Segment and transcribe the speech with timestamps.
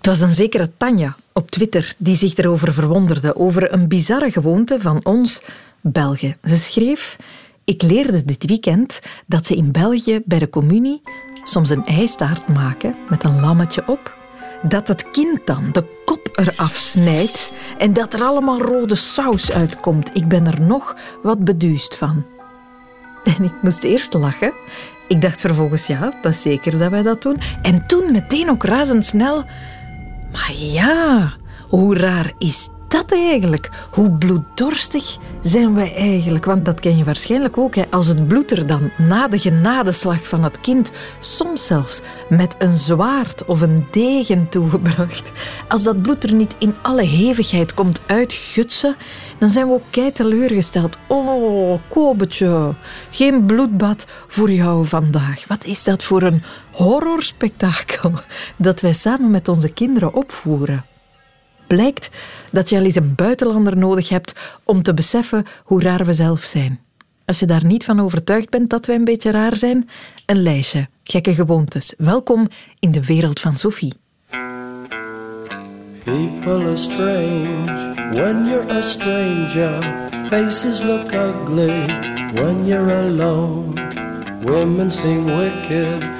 [0.00, 4.80] Het was een zekere Tanja op Twitter die zich erover verwonderde, over een bizarre gewoonte
[4.80, 5.42] van ons
[5.80, 6.36] Belgen.
[6.44, 7.16] Ze schreef:
[7.64, 11.02] Ik leerde dit weekend dat ze in België bij de communie
[11.44, 14.16] soms een ijstaart maken met een lammetje op.
[14.62, 20.10] Dat het kind dan de kop eraf snijdt en dat er allemaal rode saus uitkomt.
[20.14, 22.24] Ik ben er nog wat beduust van.
[23.24, 24.52] En ik moest eerst lachen.
[25.08, 27.36] Ik dacht vervolgens, ja, dat is zeker dat wij dat doen.
[27.62, 29.44] En toen meteen ook razendsnel.
[30.32, 31.32] Maar ja,
[31.68, 33.70] hoe raar is dat eigenlijk?
[33.90, 36.44] Hoe bloeddorstig zijn wij eigenlijk?
[36.44, 37.74] Want dat ken je waarschijnlijk ook.
[37.74, 37.84] Hè?
[37.90, 42.76] Als het bloed er dan na de genadeslag van het kind, soms zelfs met een
[42.76, 45.30] zwaard of een degen toegebracht,
[45.68, 48.96] als dat bloed er niet in alle hevigheid komt uitgutsen,
[49.38, 50.96] dan zijn we ook kei teleurgesteld.
[51.06, 52.74] Oh, Kobetje,
[53.10, 55.44] geen bloedbad voor jou vandaag.
[55.46, 58.12] Wat is dat voor een horrorspektakel
[58.56, 60.89] dat wij samen met onze kinderen opvoeren?
[61.76, 62.10] Blijkt
[62.52, 64.32] dat je al eens een buitenlander nodig hebt
[64.64, 66.80] om te beseffen hoe raar we zelf zijn.
[67.24, 69.88] Als je daar niet van overtuigd bent dat wij een beetje raar zijn,
[70.26, 71.94] een lijstje gekke gewoontes.
[71.98, 73.92] Welkom in de wereld van Sophie.
[76.04, 80.08] People are strange when you're a stranger.
[80.28, 81.10] Faces look
[82.34, 83.80] when you're alone.
[84.42, 86.19] Women seem wicked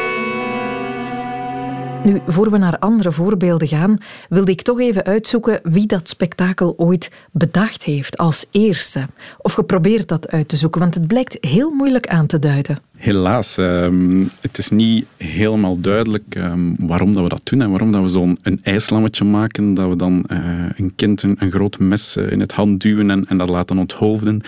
[2.03, 3.97] Nu, voor we naar andere voorbeelden gaan,
[4.29, 9.07] wilde ik toch even uitzoeken wie dat spektakel ooit bedacht heeft als eerste.
[9.37, 12.77] Of geprobeerd dat uit te zoeken, want het blijkt heel moeilijk aan te duiden.
[13.01, 17.91] Helaas, um, het is niet helemaal duidelijk um, waarom dat we dat doen en waarom
[17.91, 20.39] dat we zo'n een ijslammetje maken, dat we dan uh,
[20.75, 23.77] een kind een, een, groot mes eh, in het hand duwen en, en dat laten
[23.77, 24.41] onthoofden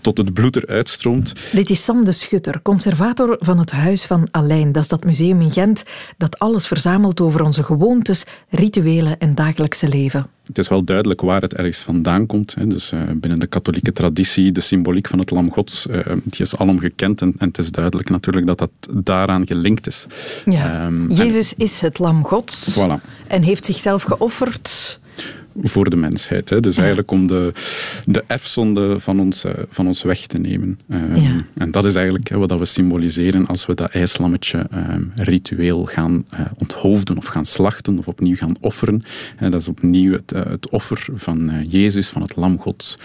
[0.00, 1.32] tot het bloed eruit stroomt.
[1.52, 4.72] Dit is Sam de Schutter, conservator van het Huis van Alijn.
[4.72, 5.82] Dat is dat museum in Gent
[6.16, 11.40] dat alles verzamelt over onze gewoontes, rituelen en dagelijkse leven het is wel duidelijk waar
[11.40, 12.54] het ergens vandaan komt.
[12.54, 12.66] Hè.
[12.66, 16.56] Dus uh, binnen de katholieke traditie, de symboliek van het lam gods, uh, die is
[16.56, 17.20] alom gekend.
[17.20, 20.06] En, en, het is duidelijk natuurlijk dat dat daaraan gelinkt is.
[20.44, 20.86] Ja.
[20.86, 23.26] Um, Jezus en, is het lam gods voilà.
[23.26, 25.00] en heeft zichzelf geofferd
[25.62, 26.50] voor de mensheid.
[26.50, 26.60] Hè.
[26.60, 27.52] Dus eigenlijk om de,
[28.04, 30.80] de erfzonde van ons, uh, van ons weg te nemen.
[30.90, 31.44] Um, ja.
[31.54, 36.40] En dat is eigenlijk wat we symboliseren als we dat ijslammetje um, ritueel gaan uh,
[36.58, 39.04] onthoofden of gaan slachten of opnieuw gaan offeren.
[39.40, 42.98] Uh, dat is opnieuw het, het offer van Jezus, van het lam gods,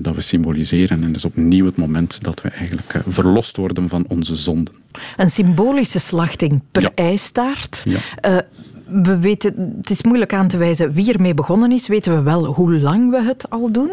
[0.00, 1.02] dat we symboliseren.
[1.02, 4.74] En dus opnieuw het moment dat we eigenlijk verlost worden van onze zonden.
[5.16, 6.90] Een symbolische slachting per ja.
[6.94, 7.84] ijstaart.
[7.84, 8.44] Ja
[8.86, 11.88] we weten, het is moeilijk aan te wijzen wie ermee begonnen is.
[11.88, 13.90] Weten we wel hoe lang we het al doen?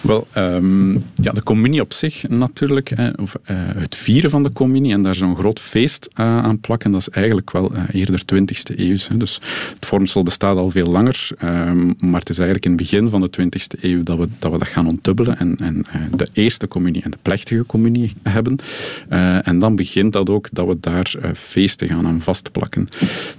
[0.00, 4.92] Wel, um, ja, de communie op zich natuurlijk, of, uh, het vieren van de communie
[4.92, 8.76] en daar zo'n groot feest uh, aan plakken, dat is eigenlijk wel uh, eerder 20e
[8.76, 8.96] eeuw.
[9.14, 9.34] Dus
[9.74, 13.20] het vormsel bestaat al veel langer, um, maar het is eigenlijk in het begin van
[13.20, 15.84] de 20e eeuw dat we dat, we dat gaan ontdubbelen en, en
[16.16, 18.56] de eerste communie en de plechtige communie hebben.
[19.42, 22.88] en dan begint dat ook dat we daar feesten gaan aan vastplakken.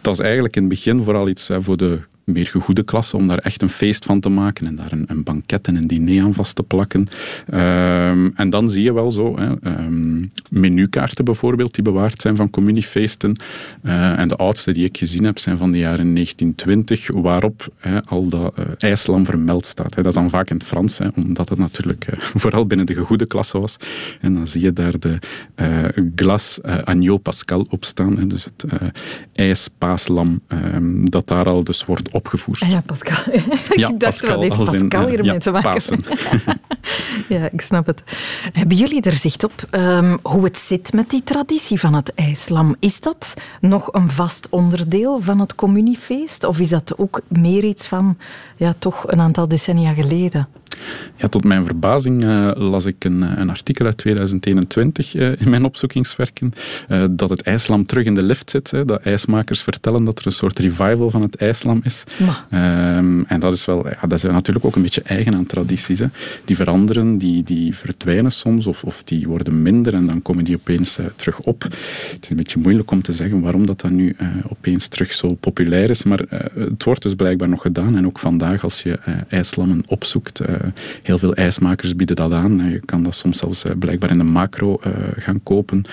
[0.01, 3.37] Dat is eigenlijk in het begin vooral iets voor de meer gegoede klasse om daar
[3.37, 6.33] echt een feest van te maken en daar een, een banket en een diner aan
[6.33, 7.07] vast te plakken.
[7.53, 12.49] Um, en dan zie je wel zo hè, um, menukaarten bijvoorbeeld die bewaard zijn van
[12.49, 13.35] communiefeesten.
[13.83, 18.03] Uh, en de oudste die ik gezien heb zijn van de jaren 1920, waarop hè,
[18.03, 19.95] al dat uh, ijslam vermeld staat.
[19.95, 20.01] Hè.
[20.01, 22.93] Dat is dan vaak in het Frans, hè, omdat het natuurlijk uh, vooral binnen de
[22.93, 23.77] gegoede klasse was.
[24.21, 25.19] En dan zie je daar de
[26.15, 28.65] glas agneau pascal op staan, dus het
[29.33, 32.61] ijspaaslam, um, dat daar al dus wordt opgevoerd.
[32.61, 33.33] Ah ja, Pascal.
[33.75, 36.03] Ja, ik dacht, Pascal, wat heeft Pascal hiermee ja, te maken?
[37.35, 38.03] ja, ik snap het.
[38.53, 42.75] Hebben jullie er zicht op um, hoe het zit met die traditie van het ijslam?
[42.79, 46.43] Is dat nog een vast onderdeel van het communiefeest?
[46.43, 48.17] Of is dat ook meer iets van
[48.57, 50.47] ja, toch een aantal decennia geleden?
[51.15, 55.65] Ja, tot mijn verbazing uh, las ik een, een, artikel uit 2021 uh, in mijn
[55.65, 56.53] opzoekingswerken
[56.89, 58.71] uh, dat het ijslam terug in de lift zit.
[58.71, 62.03] Hè, dat ijsmakers vertellen dat er een soort revival van het ijslam is.
[62.51, 65.99] Um, en dat is, wel, ja, dat is natuurlijk ook een beetje eigen aan tradities.
[65.99, 66.07] Hè.
[66.45, 70.55] Die veranderen, die, die verdwijnen soms of, of die worden minder en dan komen die
[70.55, 71.63] opeens terug op.
[71.63, 74.15] Het is een beetje moeilijk om te zeggen waarom dat, dat nu
[74.49, 76.19] opeens terug zo populair is, maar
[76.53, 77.97] het wordt dus blijkbaar nog gedaan.
[77.97, 80.41] En ook vandaag als je ijslammen opzoekt
[81.03, 82.69] heel veel ijsmakers bieden dat aan.
[82.69, 84.79] Je kan dat soms zelfs blijkbaar in de macro
[85.17, 85.83] gaan kopen.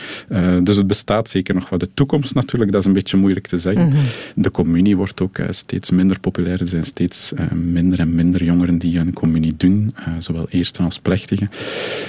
[0.63, 1.81] dus het bestaat zeker nog wat.
[1.81, 3.89] De toekomst natuurlijk, dat is een beetje moeilijk te zeggen.
[3.89, 3.97] Mhm.
[4.35, 6.61] De communie wordt ook steeds minder populair.
[6.61, 11.49] Er zijn steeds minder en minder jongeren die een communie doen, zowel eerste als plechtige.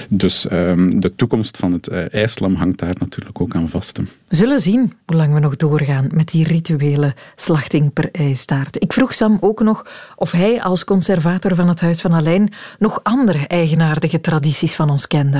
[0.08, 3.98] Dus ehm, de toekomst van het ijslam hangt daar natuurlijk ook aan vast.
[3.98, 8.82] We zullen zien hoe lang we nog doorgaan met die rituele slachting per ijstaart.
[8.82, 9.86] Ik vroeg Sam ook nog
[10.16, 15.06] of hij als conservator van het Huis van Alijn nog andere eigenaardige tradities van ons
[15.06, 15.38] kende.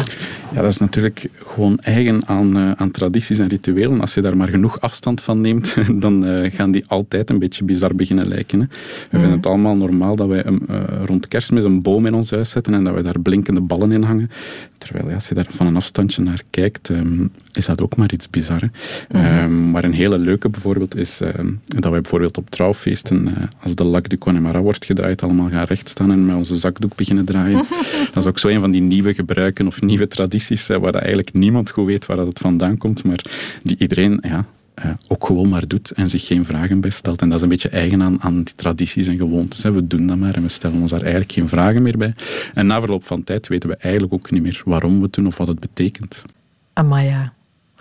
[0.53, 4.01] Ja, dat is natuurlijk gewoon eigen aan, uh, aan tradities en rituelen.
[4.01, 7.65] Als je daar maar genoeg afstand van neemt, dan uh, gaan die altijd een beetje
[7.65, 8.61] bizar beginnen lijken.
[8.61, 8.67] Hè.
[9.11, 12.31] We vinden het allemaal normaal dat wij um, uh, rond kerstmis een boom in ons
[12.31, 14.31] huis zetten en dat we daar blinkende ballen in hangen.
[14.79, 18.13] Terwijl ja, als je daar van een afstandje naar kijkt, um, is dat ook maar
[18.13, 18.71] iets bizar.
[19.09, 19.25] Mhm.
[19.25, 21.21] Um, maar een hele leuke bijvoorbeeld is
[21.67, 26.13] dat wij bijvoorbeeld op trouwfeesten, als de Lac du Connemara wordt gedraaid, allemaal gaan rechtstaan
[26.13, 27.65] en met onze zakdoek beginnen draaien.
[28.13, 31.71] dat is ook zo een van die nieuwe gebruiken of nieuwe tradities, waar eigenlijk niemand
[31.71, 33.25] goed weet waar dat het vandaan komt, maar
[33.63, 34.47] die iedereen ja,
[34.85, 37.21] uh, ook gewoon maar doet en zich geen vragen bij stelt.
[37.21, 39.63] En dat is een beetje eigen aan, aan die tradities en gewoontes.
[39.63, 39.73] Hè.
[39.73, 42.15] We doen dat maar en we stellen ons daar eigenlijk geen vragen meer bij.
[42.55, 45.27] En na verloop van tijd weten we eigenlijk ook niet meer waarom we het doen
[45.27, 46.25] of wat het betekent.
[46.73, 47.33] Amaya,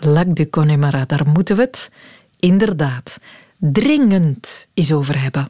[0.04, 1.92] Lac du Connemara, daar moeten we het
[2.40, 3.18] inderdaad
[3.58, 5.50] dringend eens over hebben.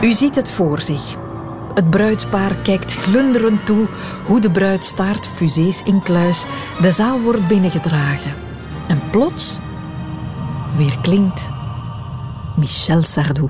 [0.00, 1.16] U ziet het voor zich.
[1.74, 3.88] Het bruidspaar kijkt glunderend toe
[4.26, 6.44] hoe de bruid staart fusées in kluis.
[6.80, 8.34] De zaal wordt binnengedragen.
[8.88, 9.58] En plots
[10.76, 11.48] weer klinkt
[12.56, 13.48] Michel Sardou.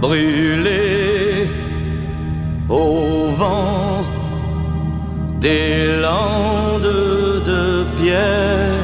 [0.00, 1.48] Brûlé
[2.68, 4.19] au vent
[5.40, 8.78] des landes de pierre.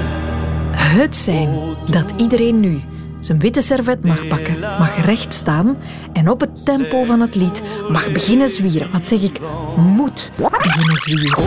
[0.76, 1.48] Het zijn
[1.90, 2.82] dat iedereen nu
[3.20, 5.76] zijn witte servet mag pakken, mag recht staan
[6.12, 8.92] en op het tempo van het lied mag beginnen zwieren.
[8.92, 9.40] Wat zeg ik?
[9.76, 11.38] Moet beginnen zwieren.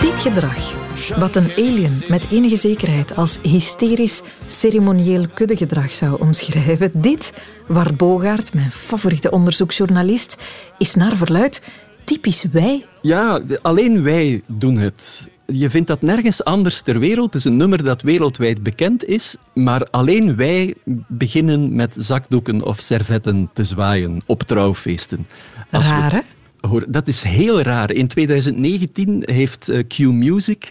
[0.00, 0.85] Dit gedrag,
[1.18, 7.32] wat een alien met enige zekerheid als hysterisch ceremonieel kuddegedrag zou omschrijven, dit,
[7.66, 10.36] waar Bogaert, mijn favoriete onderzoeksjournalist,
[10.78, 11.62] is naar verluid
[12.04, 12.86] typisch wij.
[13.02, 15.28] Ja, alleen wij doen het.
[15.46, 17.32] Je vindt dat nergens anders ter wereld.
[17.32, 20.74] Het is een nummer dat wereldwijd bekend is, maar alleen wij
[21.08, 25.26] beginnen met zakdoeken of servetten te zwaaien op trouwfeesten.
[25.70, 26.24] Als raar,
[26.88, 27.92] Dat is heel raar.
[27.92, 30.70] In 2019 heeft eh, Q Music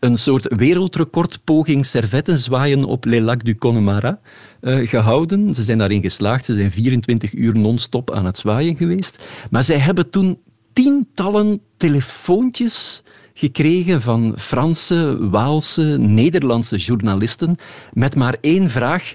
[0.00, 4.20] een soort wereldrecordpoging servetten zwaaien op Le Lac du Connemara
[4.60, 5.54] uh, gehouden.
[5.54, 6.44] Ze zijn daarin geslaagd.
[6.44, 9.24] Ze zijn 24 uur non-stop aan het zwaaien geweest.
[9.50, 10.38] Maar zij hebben toen
[10.72, 13.02] tientallen telefoontjes
[13.34, 17.56] gekregen van Franse, Waalse, Nederlandse journalisten
[17.92, 19.14] met maar één vraag.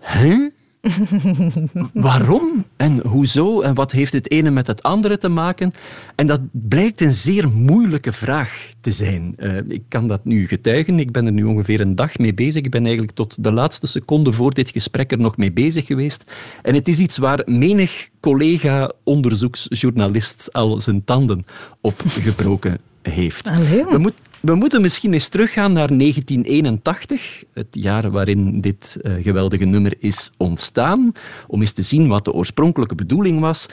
[0.00, 0.50] Huh?
[1.92, 5.72] Waarom en hoezo en wat heeft het ene met het andere te maken?
[6.14, 9.34] En dat blijkt een zeer moeilijke vraag te zijn.
[9.36, 10.98] Uh, ik kan dat nu getuigen.
[10.98, 12.62] Ik ben er nu ongeveer een dag mee bezig.
[12.62, 16.32] Ik ben eigenlijk tot de laatste seconde voor dit gesprek er nog mee bezig geweest.
[16.62, 21.44] En het is iets waar menig collega-onderzoeksjournalist al zijn tanden
[21.80, 23.50] op gebroken heeft.
[23.90, 29.64] We, moet, we, moeten misschien eens teruggaan naar 1981, het jaar waarin dit uh, geweldige
[29.64, 31.12] nummer is ontstaan,
[31.46, 33.66] om eens te zien wat de oorspronkelijke bedoeling was.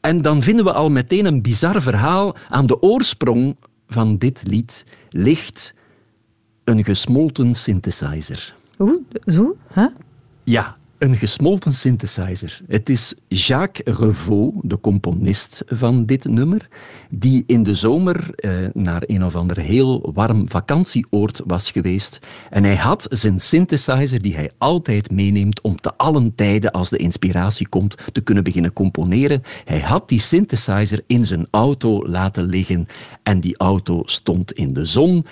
[0.00, 2.36] En dan vinden we al meteen een bizar verhaal.
[2.48, 3.56] Aan de oorsprong
[3.88, 5.74] van dit lied ligt
[6.64, 8.54] een gesmolten synthesizer.
[8.78, 9.56] Oeh, zo?
[9.74, 9.86] Huh?
[10.44, 12.60] Ja, een gesmolten synthesizer.
[12.66, 16.68] Het is Jacques Revaux, de componist van dit nummer,
[17.10, 22.18] die in de zomer eh, naar een of ander heel warm vakantieoord was geweest.
[22.50, 26.96] En hij had zijn synthesizer, die hij altijd meeneemt om te allen tijden, als de
[26.96, 29.42] inspiratie komt, te kunnen beginnen componeren.
[29.64, 32.86] Hij had die synthesizer in zijn auto laten liggen
[33.22, 35.26] en die auto stond in de zon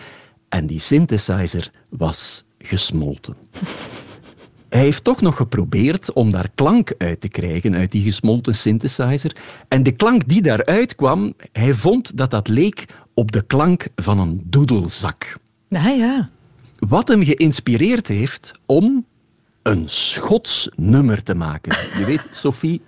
[0.48, 3.36] en die synthesizer was gesmolten.
[4.72, 9.36] Hij heeft toch nog geprobeerd om daar klank uit te krijgen uit die gesmolten synthesizer.
[9.68, 14.18] En de klank die daaruit kwam, hij vond dat dat leek op de klank van
[14.18, 15.36] een doedelzak.
[15.70, 16.28] Ah ja.
[16.78, 19.04] Wat hem geïnspireerd heeft om
[19.62, 21.76] een Schots nummer te maken.
[21.98, 22.80] Je weet, Sophie,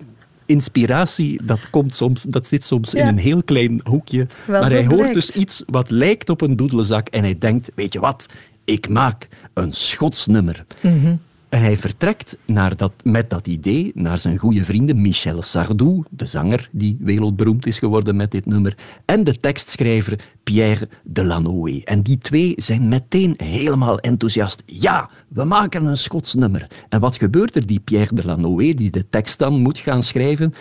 [0.46, 4.26] inspiratie, dat, komt soms, dat zit soms in een heel klein hoekje.
[4.46, 8.00] maar hij hoort dus iets wat lijkt op een doedelzak en hij denkt, weet je
[8.00, 8.26] wat,
[8.64, 10.64] ik maak een Schots nummer.
[10.82, 11.20] Mm
[11.58, 16.68] Hij vertrekt naar dat, met dat idee naar zijn goede vrienden Michel Sardou, de zanger
[16.72, 21.82] die wereldberoemd is geworden met dit nummer, en de tekstschrijver Pierre Delanoë.
[21.82, 24.62] En die twee zijn meteen helemaal enthousiast.
[24.66, 26.66] Ja, we maken een Schots nummer.
[26.88, 27.66] En wat gebeurt er?
[27.66, 30.54] Die Pierre Delanoë, die de tekst dan moet gaan schrijven,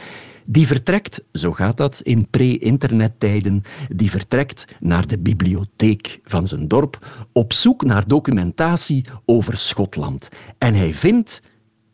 [0.46, 3.64] die vertrekt, zo gaat dat in pre-internettijden,
[3.96, 10.28] die vertrekt naar de bibliotheek van zijn dorp op zoek naar documentatie over Schotland.
[10.58, 11.42] En hij vindt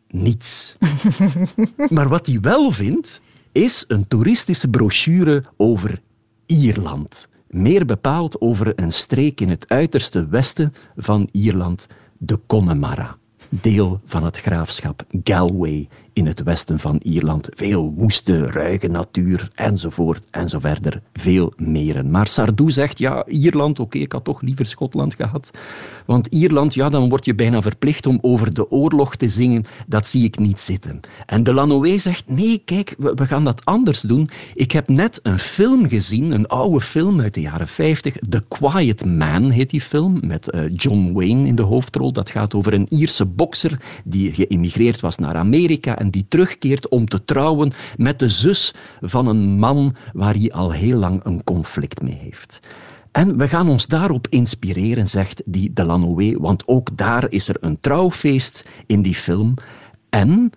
[0.08, 0.76] niets.
[1.88, 3.20] maar wat hij wel vindt,
[3.52, 6.00] is een toeristische brochure over
[6.46, 7.28] Ierland.
[7.48, 11.86] Meer bepaald over een streek in het uiterste westen van Ierland,
[12.18, 13.18] de Connemara
[13.50, 17.48] deel van het graafschap Galway in het westen van Ierland.
[17.54, 21.02] Veel woeste, ruige natuur, enzovoort, en zo verder.
[21.12, 22.10] Veel meren.
[22.10, 25.50] Maar Sardou zegt, ja, Ierland, oké, ik had toch liever Schotland gehad.
[26.06, 29.64] Want Ierland, ja, dan word je bijna verplicht om over de oorlog te zingen.
[29.86, 31.00] Dat zie ik niet zitten.
[31.26, 34.28] En de Lanoé zegt, nee, kijk, we, gaan dat anders doen.
[34.54, 38.16] Ik heb net een film gezien, een oude film uit de jaren 50.
[38.28, 42.12] The Quiet Man heet die film, met uh, John Wayne in de hoofdrol.
[42.12, 47.08] Dat gaat over een Ierse bokser die geëmigreerd was naar Amerika en die terugkeert om
[47.08, 52.02] te trouwen met de zus van een man waar hij al heel lang een conflict
[52.02, 52.60] mee heeft.
[53.12, 57.80] En we gaan ons daarop inspireren, zegt die Delanoë, want ook daar is er een
[57.80, 59.54] trouwfeest in die film.
[60.10, 60.52] En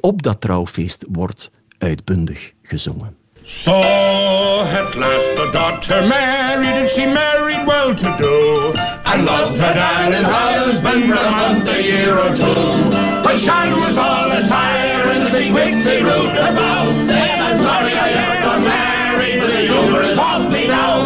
[0.00, 3.16] op dat trouwfeest wordt uitbundig gezongen.
[3.42, 8.72] So at last the daughter married, and she married well to do,
[9.04, 12.97] and loved her darling husband for a month, a year or two.
[13.28, 17.92] But Sean was all attire in the big wig they rode about, saying, I'm sorry
[17.92, 20.97] I ever got married, but the humour is off me now.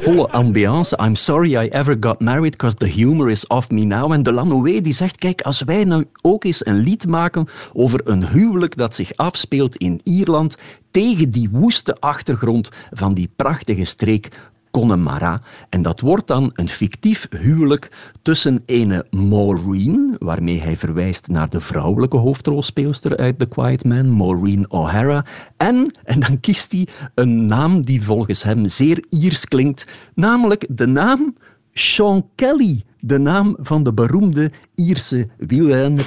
[0.00, 0.96] Volle ambiance.
[0.96, 4.12] I'm sorry I ever got married, because the humor is off me now.
[4.12, 8.26] En Delanoë die zegt, kijk, als wij nou ook eens een lied maken over een
[8.26, 10.56] huwelijk dat zich afspeelt in Ierland,
[10.90, 14.28] tegen die woeste achtergrond van die prachtige streek
[14.72, 15.40] Connemara.
[15.68, 17.90] En dat wordt dan een fictief huwelijk
[18.22, 24.70] tussen ene Maureen, waarmee hij verwijst naar de vrouwelijke hoofdrolspeelster uit The Quiet Man, Maureen
[24.70, 25.24] O'Hara,
[25.56, 30.86] en, en dan kiest hij een naam die volgens hem zeer Iers klinkt, namelijk de
[30.86, 31.36] naam
[31.72, 36.06] Sean Kelly de naam van de beroemde Ierse wielrenner.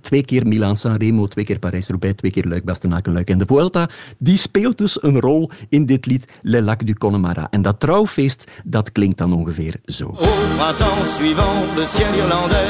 [0.00, 3.88] Twee keer Milaan-San Remo, twee keer Parijs-Roubaix, twee keer Luik, Bastenaken, Luik en de Vuelta.
[4.18, 7.46] Die speelt dus een rol in dit lied Le Lac du Connemara.
[7.50, 10.04] En dat trouwfeest, dat klinkt dan ongeveer zo.
[10.04, 12.66] Au suivant, le ciel irlandais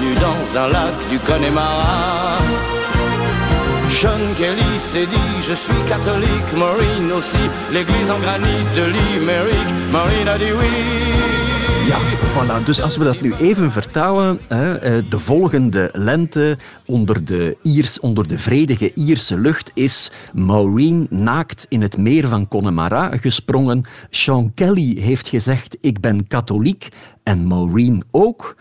[0.00, 2.77] nu dans un lac du Connemara.
[3.90, 10.28] Sean Kelly s'est dit, je suis catholique, Maureen aussi, l'église en granit de Limerick, Maureen
[10.28, 11.18] a dit oui.
[11.88, 11.98] Ja,
[12.34, 12.64] voilà.
[12.64, 18.00] Dus als we dat nu even vertalen, hè, eh, de volgende lente onder de, Iers,
[18.00, 23.84] onder de vredige Ierse lucht is Maureen naakt in het meer van Connemara gesprongen.
[24.10, 26.88] Sean Kelly heeft gezegd, ik ben katholiek
[27.22, 28.56] en Maureen ook.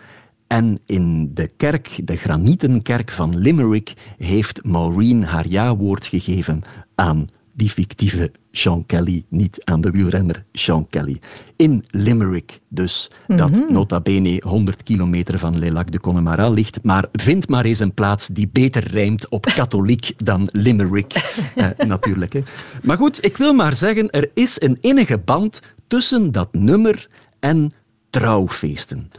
[0.47, 6.61] En in de kerk, de granietenkerk van Limerick, heeft Maureen haar ja-woord gegeven
[6.95, 7.27] aan
[7.57, 11.19] die fictieve Sean Kelly, niet aan de wielrenner Sean Kelly.
[11.55, 13.73] In Limerick dus, dat mm -hmm.
[13.73, 16.83] nota bene 100 kilometer van Le Lac de Connemara ligt.
[16.83, 21.13] Maar vind maar eens een plaats die beter rijmt op katholiek dan Limerick,
[21.55, 22.33] eh, natuurlijk.
[22.33, 22.41] Hè.
[22.83, 27.71] Maar goed, ik wil maar zeggen, er is een innige band tussen dat nummer en
[28.09, 29.11] trouwfeesten.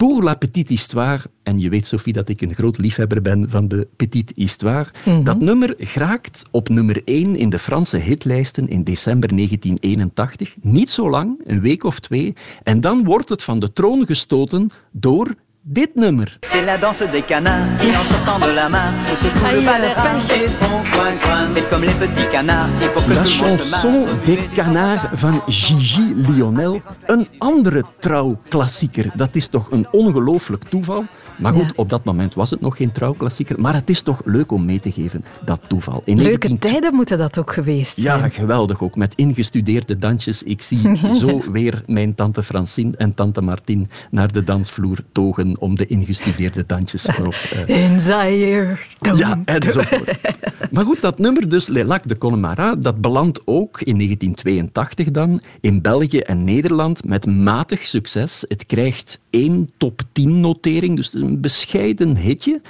[0.00, 3.68] Pour la petite histoire, en je weet Sophie dat ik een groot liefhebber ben van
[3.68, 5.24] de petite histoire, mm -hmm.
[5.24, 10.54] dat nummer geraakt op nummer 1 in de Franse hitlijsten in december 1981.
[10.60, 14.70] Niet zo lang, een week of twee, en dan wordt het van de troon gestoten
[14.90, 16.26] door dit nummer.
[16.42, 20.18] C'est la danse des canards qui en sortant de la mare se secouent le reins
[20.34, 21.54] et font coin coin.
[21.54, 26.80] Faites comme les petits canards et pour que La chanson des canards van Gigi Lionel.
[27.06, 29.10] Een andere trouwklassieker.
[29.14, 31.04] Dat is toch een ongelooflijk toeval.
[31.40, 31.72] Maar goed, ja.
[31.76, 33.60] op dat moment was het nog geen trouwklassieker.
[33.60, 36.02] Maar het is toch leuk om mee te geven, dat toeval.
[36.04, 36.58] In Leuke 19...
[36.58, 38.18] tijden moeten dat ook geweest zijn.
[38.18, 38.96] Ja, geweldig ook.
[38.96, 40.42] Met ingestudeerde dansjes.
[40.42, 45.76] Ik zie zo weer mijn tante Francine en tante Martine naar de dansvloer togen om
[45.76, 47.34] de ingestudeerde dansjes erop...
[47.68, 47.84] Uh...
[47.84, 48.76] In Zaire.
[48.98, 50.20] Ja, enzovoort.
[50.70, 55.40] maar goed, dat nummer dus, Le Lac de Connemara, dat belandt ook in 1982 dan
[55.60, 58.44] in België en Nederland met matig succes.
[58.48, 62.60] Het krijgt één top 10 notering, dus een bescheiden hitje,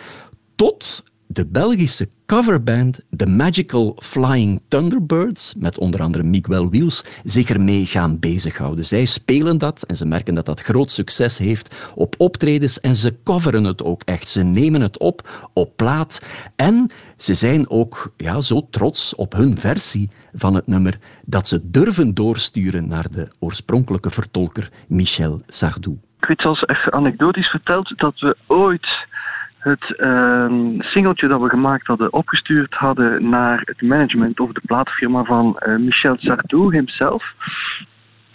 [0.56, 7.86] tot de Belgische coverband The Magical Flying Thunderbirds, met onder andere Miguel Wiels, zich ermee
[7.86, 8.84] gaan bezighouden.
[8.84, 13.22] Zij spelen dat en ze merken dat dat groot succes heeft op optredens en ze
[13.24, 14.28] coveren het ook echt.
[14.28, 19.58] Ze nemen het op op plaat en ze zijn ook ja, zo trots op hun
[19.58, 25.98] versie van het nummer dat ze durven doorsturen naar de oorspronkelijke vertolker Michel Sardou.
[26.20, 29.08] Ik weet zelfs echt anekdotisch verteld dat we ooit
[29.60, 35.24] het uh, singeltje dat we gemaakt hadden opgestuurd hadden naar het management of de plaatfirma
[35.24, 37.34] van uh, Michel Sardou himself.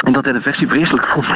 [0.05, 1.27] En dat hij de versie vreselijk vond.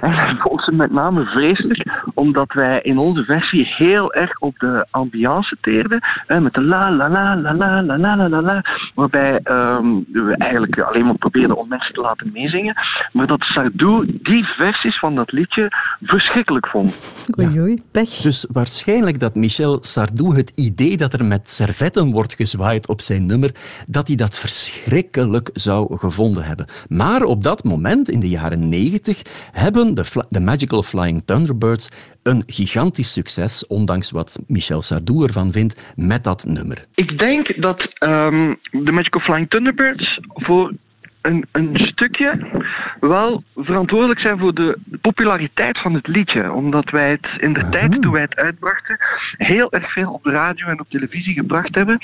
[0.00, 4.58] en hij vond ze met name vreselijk, omdat wij in onze versie heel erg op
[4.58, 5.98] de ambiance teerden.
[6.26, 8.64] Hè, met de la la la la la la la la la.
[8.94, 12.74] Waarbij um, we eigenlijk alleen maar probeerden om mensen te laten meezingen.
[13.12, 15.68] Maar dat Sardou die versies van dat liedje
[16.02, 17.26] verschrikkelijk vond.
[17.38, 18.08] Oei, oei, pech.
[18.08, 23.26] Dus waarschijnlijk dat Michel Sardou het idee dat er met servetten wordt gezwaaid op zijn
[23.26, 23.50] nummer,
[23.86, 26.66] dat hij dat verschrikkelijk zou gevonden hebben.
[26.88, 31.88] Maar op dat moment in de jaren 90 hebben de, de Magical Flying Thunderbirds
[32.22, 36.84] een gigantisch succes, ondanks wat Michel Sardou ervan vindt, met dat nummer.
[36.94, 40.72] Ik denk dat um, de Magical Flying Thunderbirds voor
[41.20, 42.62] een, een, stukje
[43.00, 46.52] wel verantwoordelijk zijn voor de populariteit van het liedje.
[46.52, 48.96] Omdat wij het in de tijd, toen wij het uitbrachten,
[49.36, 51.98] heel erg veel op de radio en op televisie gebracht hebben.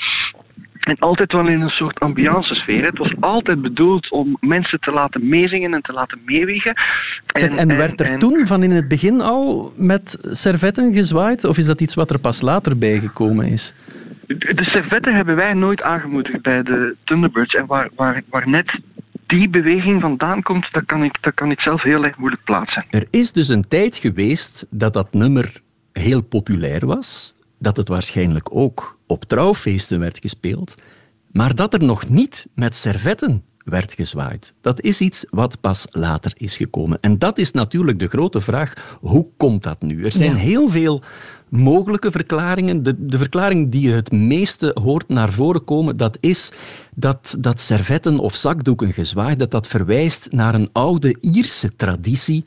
[0.87, 2.85] En altijd wel in een soort ambiance sfeer.
[2.85, 6.73] Het was altijd bedoeld om mensen te laten meezingen en te laten meewiegen.
[7.27, 11.43] En, en, werd er toen van in het begin al met servetten gezwaaid?
[11.43, 13.73] Of is dat iets wat er pas later bijgekomen is?
[14.27, 17.53] De servetten hebben wij nooit aangemoedigd bij de Thunderbirds.
[17.53, 18.79] En waar, waar, waar net
[19.25, 22.85] die beweging vandaan komt, dat kan, ik, dat kan ik zelf heel erg moeilijk plaatsen.
[22.89, 28.55] Er is dus een tijd geweest dat dat nummer heel populair was dat het waarschijnlijk
[28.55, 30.75] ook op trouwfeesten werd gespeeld,
[31.31, 34.53] maar dat er nog niet met servetten werd gezwaaid.
[34.61, 36.97] Dat is iets wat pas later is gekomen.
[37.01, 40.05] En dat is natuurlijk de grote vraag, hoe komt dat nu?
[40.05, 41.01] Er zijn heel veel
[41.49, 42.83] mogelijke verklaringen.
[42.83, 46.51] De, de verklaring die het meeste hoort naar voren komen, dat is
[46.95, 52.43] dat, dat servetten of zakdoeken gezwaaid, dat dat verwijst naar een oude Ierse traditie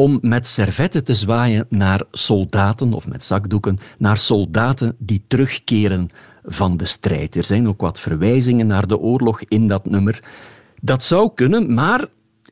[0.00, 6.10] om met servetten te zwaaien naar soldaten, of met zakdoeken, naar soldaten die terugkeren
[6.44, 7.36] van de strijd.
[7.36, 10.22] Er zijn ook wat verwijzingen naar de oorlog in dat nummer.
[10.82, 12.06] Dat zou kunnen, maar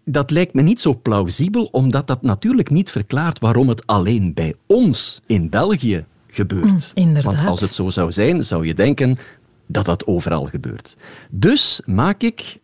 [0.04, 4.54] dat lijkt me niet zo plausibel, omdat dat natuurlijk niet verklaart waarom het alleen bij
[4.66, 6.92] ons in België gebeurt.
[6.94, 9.18] Mm, Want als het zo zou zijn, zou je denken
[9.66, 10.96] dat dat overal gebeurt.
[11.30, 12.58] Dus maak ik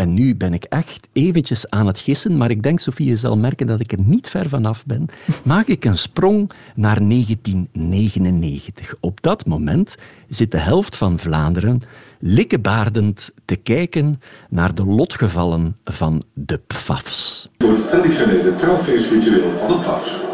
[0.00, 3.36] en nu ben ik echt eventjes aan het gissen, maar ik denk, Sofie, je zal
[3.36, 5.06] merken dat ik er niet ver vanaf ben.
[5.44, 8.94] Maak ik een sprong naar 1999.
[9.00, 9.94] Op dat moment
[10.28, 11.82] zit de helft van Vlaanderen
[12.18, 17.48] likkebaardend te kijken naar de lotgevallen van de PFAFs.
[17.58, 20.28] Voor het traditionele trouwfeestritueel van de PFAFs.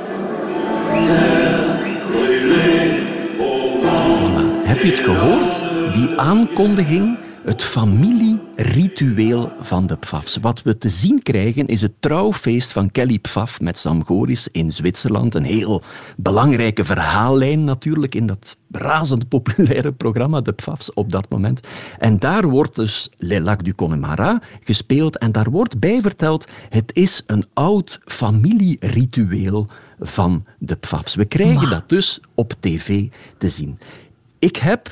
[4.64, 5.62] Heb je het gehoord?
[5.94, 10.36] Die aankondiging het familieritueel van de Pfafs.
[10.36, 14.70] Wat we te zien krijgen is het trouwfeest van Kelly Pfaff met Sam Goris in
[14.70, 15.34] Zwitserland.
[15.34, 15.82] Een heel
[16.16, 21.60] belangrijke verhaallijn natuurlijk in dat razend populaire programma, de Pfafs, op dat moment.
[21.98, 26.90] En daar wordt dus Le Lac du Connemara gespeeld en daar wordt bij verteld, het
[26.94, 29.68] is een oud familieritueel
[30.00, 31.14] van de Pfafs.
[31.14, 33.78] We krijgen dat dus op tv te zien.
[34.38, 34.90] Ik heb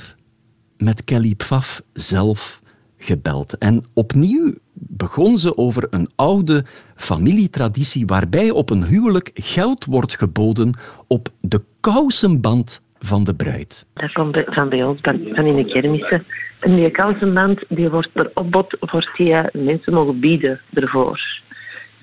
[0.84, 2.60] met Kelly Pfaff zelf
[2.98, 3.58] gebeld.
[3.58, 10.70] En opnieuw begon ze over een oude familietraditie waarbij op een huwelijk geld wordt geboden
[11.08, 13.86] op de kousenband van de bruid.
[13.94, 16.24] Dat komt van bij ons, van in de kermissen.
[16.60, 21.20] En die kousenband die wordt per opbod die, mensen mogen bieden ervoor.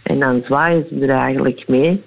[0.04, 2.04] En dan zwaaien ze er eigenlijk mee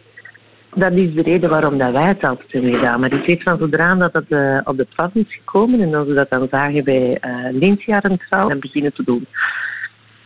[0.75, 3.01] dat is de reden waarom dat wij het altijd hebben gedaan.
[3.01, 6.07] Maar ik weet van zodra dat het uh, op de pad is gekomen en als
[6.07, 9.27] we dat dan zagen bij uh, eh, Lintjaren trouw, dan beginnen te doen.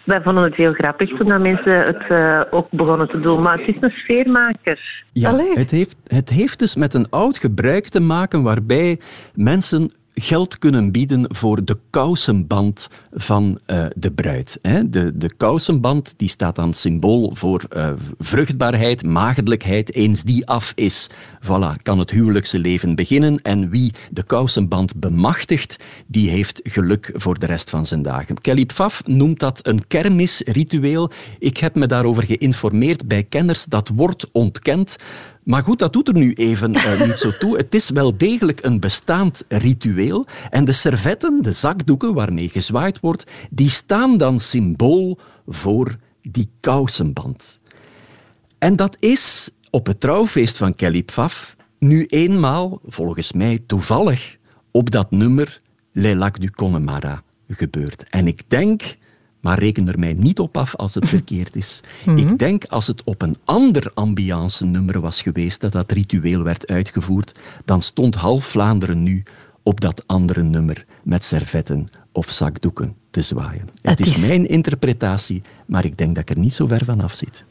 [0.04, 3.42] Wij vonden het heel grappig toen dat mensen het uh, ook begonnen te doen.
[3.42, 5.04] Maar het is een sfeermaker.
[5.12, 8.98] Ja, het heeft, het heeft dus met een oud gebruik te maken waarbij
[9.34, 14.58] mensen geld kunnen bieden voor de kousenband van uh, de bruid.
[14.62, 14.90] Hè.
[14.90, 19.94] De, de kousenband die staat dan symbool voor uh, vruchtbaarheid, maagdelijkheid.
[19.94, 21.10] Eens die af is,
[21.42, 23.42] voilà, kan het huwelijkse leven beginnen.
[23.42, 28.40] En wie de kousenband bemachtigt, die heeft geluk voor de rest van zijn dagen.
[28.40, 31.10] Kelly Pfaff noemt dat een kermisritueel.
[31.38, 33.64] Ik heb me daarover geïnformeerd bij kenners.
[33.64, 34.96] Dat wordt ontkend.
[35.48, 37.56] Maar goed, dat doet er nu even uh, niet zo toe.
[37.56, 40.26] Het is wel degelijk een bestaand ritueel.
[40.50, 43.07] En de servetten, de zakdoeken waarmee gezwaaid wordt,
[43.50, 47.58] die staan dan symbool voor die kousenband.
[48.58, 54.36] En dat is op het trouwfeest van Kelly Pfaff nu eenmaal, volgens mij toevallig,
[54.70, 55.60] op dat nummer
[55.92, 58.04] Le Lac du Connemara gebeurd.
[58.10, 58.96] En ik denk,
[59.40, 61.80] maar reken er mij niet op af als het verkeerd is.
[62.04, 62.16] Mhm.
[62.16, 66.66] Ik denk als het op een ander ambiance nummer was geweest dat dat ritueel werd
[66.66, 69.22] uitgevoerd, dan stond half Vlaanderen nu
[69.62, 71.86] op dat andere nummer met servetten
[72.18, 73.68] of zakdoeken te zwaaien.
[73.82, 77.00] Het, is, is mijn interpretatie, maar ik denk dat ik er niet zo ver van
[77.00, 77.44] af zit.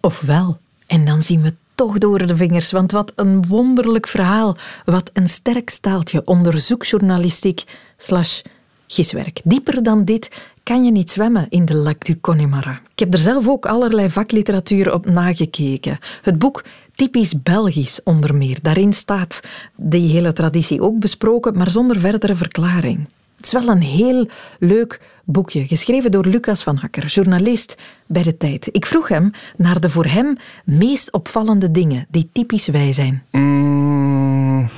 [0.00, 0.58] Of wel.
[0.86, 4.56] En dan zien we toch door de vingers, want wat een wonderlijk verhaal.
[4.84, 7.64] Wat een sterk staaltje onderzoeksjournalistiek
[7.98, 8.42] slash
[8.86, 9.40] giswerk.
[9.44, 10.30] Dieper dan dit
[10.62, 12.80] kan je niet zwemmen in de Lac du Connemara.
[12.92, 15.98] Ik heb er zelf ook allerlei vakliteratuur op nagekeken.
[16.22, 16.64] Het boek
[16.94, 18.58] Typisch Belgisch onder meer.
[18.62, 19.40] Daarin staat
[19.76, 23.08] die hele traditie ook besproken, maar zonder verdere verklaring.
[23.36, 28.36] Het is wel een heel leuk boekje, geschreven door Lucas van Hakker, journalist bij De
[28.36, 28.68] Tijd.
[28.72, 33.22] Ik vroeg hem naar de voor hem meest opvallende dingen die typisch wij zijn.
[33.30, 34.68] Mm,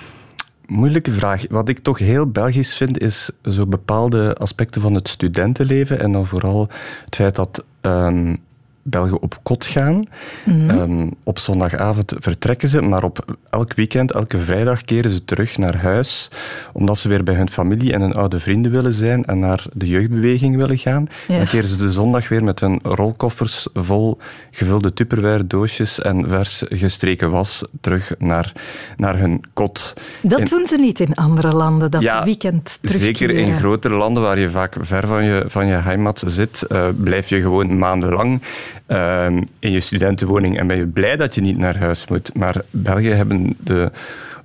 [0.67, 1.45] moeilijke vraag.
[1.49, 6.01] Wat ik toch heel Belgisch vind, is zo bepaalde aspecten van het studentenleven.
[6.01, 6.69] En dan vooral
[7.05, 8.39] het feit dat um,
[8.91, 10.05] Belgen op kot gaan.
[10.45, 10.71] Mhm.
[10.71, 15.77] Ehm, op zondagavond vertrekken ze, maar op elk weekend, elke vrijdag keren ze terug naar
[15.77, 16.31] huis,
[16.73, 19.87] omdat ze weer bij hun familie en hun oude vrienden willen zijn en naar de
[19.87, 21.07] jeugdbeweging willen gaan.
[21.29, 21.37] Ja.
[21.37, 24.19] Dan keren ze de zondag weer met hun rolkoffers vol
[24.51, 28.53] gevulde tupperware doosjes en vers gestreken was terug naar,
[28.97, 29.95] naar hun kot.
[30.23, 33.17] Dat doen ze niet in andere landen, dat ja, weekend terugkeren.
[33.17, 36.89] Zeker in grotere landen waar je vaak ver van je, van je heimat zit, uh,
[36.97, 38.43] blijf je gewoon maandenlang
[39.59, 42.35] in je studentenwoning en ben je blij dat je niet naar huis moet.
[42.35, 43.91] Maar België hebben de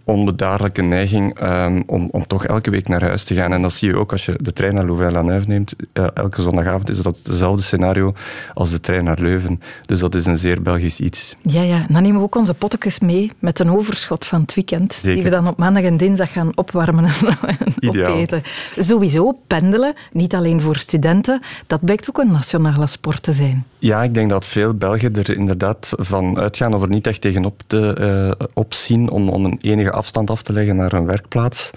[0.03, 3.53] onbedaarlijke neiging ehm, om, om toch elke week naar huis te gaan.
[3.53, 5.75] En dat zie je ook als je de trein naar Louvain-la-Neuve neemt.
[5.93, 8.13] Uh, elke zondagavond is dat hetzelfde scenario
[8.53, 9.61] als de trein naar Leuven.
[9.85, 11.35] Dus dat is een zeer Belgisch iets.
[11.41, 11.85] Ja, ja.
[11.89, 14.93] Dan nemen we ook onze pottekes mee met een overschot van het weekend.
[14.93, 15.13] Zeker.
[15.13, 17.37] Die we dan op maandag en dinsdag gaan opwarmen en
[17.89, 18.43] opeten.
[18.77, 23.65] Sowieso, pendelen, niet alleen voor studenten, dat blijkt ook een nationale sport te zijn.
[23.79, 27.61] Ja, ik denk dat veel Belgen er inderdaad van uitgaan of er niet echt tegenop
[27.67, 31.71] te uh, opzien om, om een enige afstand af te leggen naar hun werkplaats.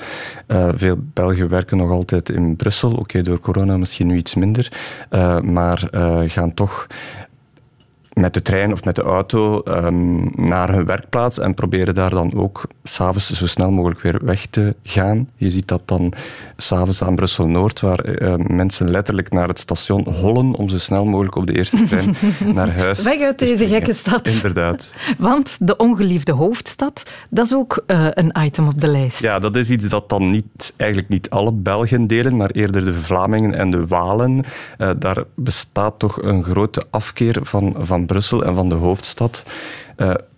[0.48, 2.92] Uh, veel Belgen werken nog altijd in Brussel.
[2.92, 4.72] Oké, door corona misschien nu iets minder.
[5.10, 6.86] Uh, maar uh, gaan toch
[8.12, 12.34] met de trein of met de auto um, naar hun werkplaats en proberen daar dan
[12.34, 15.28] ook s'avonds zo snel mogelijk weer weg te gaan.
[15.34, 16.12] Je ziet dat dan
[16.56, 21.36] s'avonds aan Brussel-Noord, waar uh, mensen letterlijk naar het station hollen om zo snel mogelijk
[21.36, 22.16] op de eerste trein
[22.54, 24.28] naar huis Weg uit deze gekke stad.
[24.28, 24.90] Inderdaad.
[25.18, 29.20] Want de ongeliefde hoofdstad, dat is ook uh, een item op de lijst.
[29.20, 32.94] Ja, dat is iets dat dan niet, eigenlijk niet alle Belgen delen, maar eerder de
[32.94, 34.44] Vlamingen en de Walen.
[34.78, 39.42] Uh, daar bestaat toch een grote afkeer van, van Brussel en van de hoofdstad.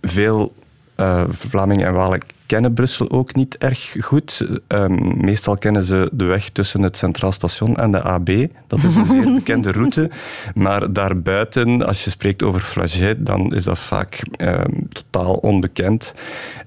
[0.01, 0.53] Veel
[1.01, 4.47] uh, Vlamingen en Walen kennen Brussel ook niet erg goed.
[4.69, 8.31] Um, meestal kennen ze de weg tussen het Centraal Station en de AB.
[8.67, 10.11] Dat is een zeer bekende route.
[10.55, 16.15] Maar daarbuiten, als je spreekt over Flagey, dan is dat vaak um, totaal onbekend.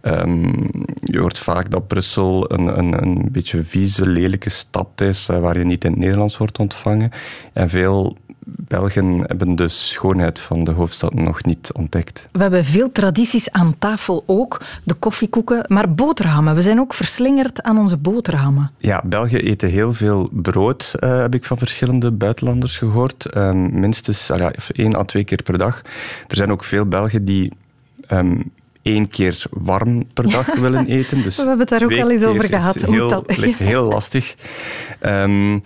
[0.01, 0.69] Um,
[1.03, 5.57] je hoort vaak dat Brussel een, een, een beetje vieze, lelijke stad is, uh, waar
[5.57, 7.11] je niet in het Nederlands wordt ontvangen.
[7.53, 8.17] En veel
[8.55, 12.27] Belgen hebben de schoonheid van de hoofdstad nog niet ontdekt.
[12.31, 14.61] We hebben veel tradities aan tafel ook.
[14.83, 16.55] De koffiekoeken, maar boterhammen.
[16.55, 18.71] We zijn ook verslingerd aan onze boterhammen.
[18.77, 23.35] Ja, Belgen eten heel veel brood, uh, heb ik van verschillende buitenlanders gehoord.
[23.37, 25.81] Um, minstens uh, één à twee keer per dag.
[26.27, 27.51] Er zijn ook veel Belgen die
[28.09, 31.23] um, één keer warm per dag willen eten.
[31.23, 32.73] Dus We hebben het daar ook al eens over gehad.
[32.73, 34.35] Het heel, ligt heel lastig.
[35.01, 35.63] Um,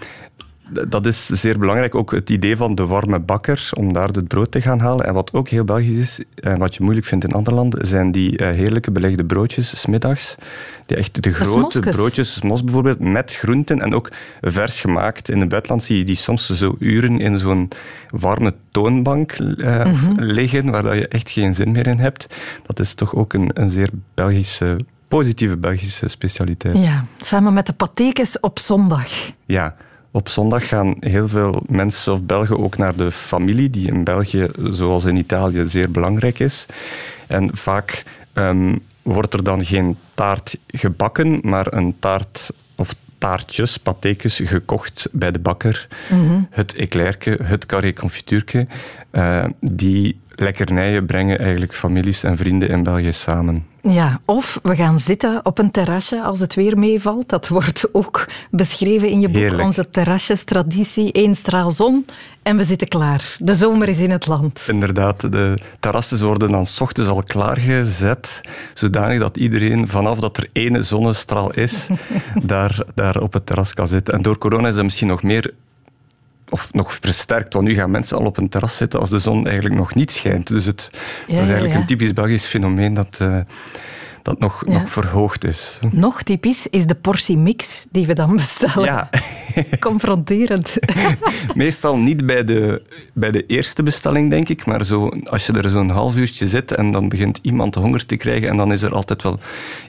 [0.88, 1.96] dat is zeer belangrijk.
[1.96, 5.06] Ook het idee van de warme bakker, om daar het brood te gaan halen.
[5.06, 8.12] En wat ook heel Belgisch is, en wat je moeilijk vindt in andere landen, zijn
[8.12, 10.36] die uh, heerlijke belegde broodjes, smiddags.
[10.86, 15.30] Die echt de grote broodjes, mos bijvoorbeeld, met groenten en ook vers gemaakt.
[15.30, 17.70] In het buitenland zie je die soms zo uren in zo'n
[18.10, 20.16] warme toonbank uh, mm -hmm.
[20.18, 22.28] liggen, waar je echt geen zin meer in hebt.
[22.66, 26.78] Dat is toch ook een, een zeer Belgische positieve Belgische specialiteit.
[26.78, 29.10] Ja, samen met de patekes op zondag.
[29.46, 29.76] Ja,
[30.16, 34.48] op zondag gaan heel veel mensen of Belgen ook naar de familie, die in België,
[34.72, 36.66] zoals in Italië, zeer belangrijk is.
[37.28, 44.42] En vaak um, wordt er dan geen taart gebakken, maar een taart of taartjes, patekes,
[44.44, 45.88] gekocht bij de bakker.
[46.10, 46.48] Mm -hmm.
[46.50, 48.68] Het eclairke, het carré confituurke,
[49.12, 53.66] uh, die lekkernijen brengen eigenlijk families en vrienden in België samen.
[53.82, 57.30] Ja, of we gaan zitten op een terrasje als het weer meevalt.
[57.30, 59.36] Dat wordt ook beschreven in je boek.
[59.36, 59.64] Heerlijk.
[59.64, 61.10] Onze terrasjestraditie.
[61.12, 62.06] Eén straal zon
[62.44, 63.36] en we zitten klaar.
[63.40, 64.66] De zomer is in het land.
[64.68, 68.42] Inderdaad, de terrassen worden dan s ochtends al klaargezet,
[68.74, 71.88] zodanig dat iedereen vanaf dat er ene zonnestraal is,
[72.44, 74.14] daar, daar op het terras kan zitten.
[74.14, 75.54] En door corona is dat misschien nog meer
[76.50, 79.46] of nog versterkt, want nu gaan mensen al op een terras zitten als de zon
[79.46, 80.48] eigenlijk nog niet schijnt.
[80.48, 81.80] Dus het, Ja, dat is eigenlijk ja.
[81.80, 83.38] een typisch Belgisch fenomeen dat, eh,
[84.22, 84.74] dat nog, Ja.
[84.74, 85.80] nog verhoogd is.
[85.92, 88.84] Nog typisch is de portie mix die we dan bestellen.
[88.84, 89.10] Ja,
[89.80, 90.78] Confronterend.
[91.56, 92.82] meestal niet bij de,
[93.14, 96.72] bij de eerste bestelling, denk ik, maar zo, als je er zo'n half uurtje zit
[96.72, 99.40] en dan begint iemand honger te krijgen en dan is er altijd wel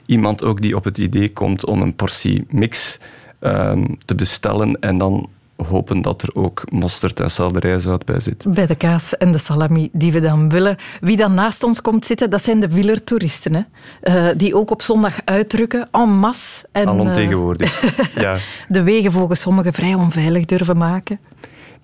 [0.05, 2.99] iemand ook die op het idee komt om een portie mix
[3.39, 5.29] ehm, te bestellen en dan
[5.65, 8.45] hopen dat er ook mosterd en selderijzout bij zit.
[8.47, 10.77] Bij de kaas en de salami die we dan willen.
[11.01, 13.53] Wie dan naast ons komt zitten, dat zijn de wielertoeristen.
[13.55, 13.61] Hè?
[14.01, 16.65] Eh, die ook op zondag uitdrukken, en masse.
[16.71, 17.81] En, eh, tegenwoordig.
[18.15, 18.37] ja.
[18.67, 21.19] de wegen volgens sommigen vrij onveilig durven maken.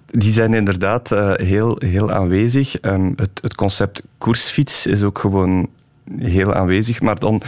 [0.06, 2.80] Die zijn inderdaad eh, heel, heel aanwezig.
[2.80, 5.70] Ehm, het, het concept koersfiets is ook gewoon
[6.18, 7.42] heel aanwezig, maar dan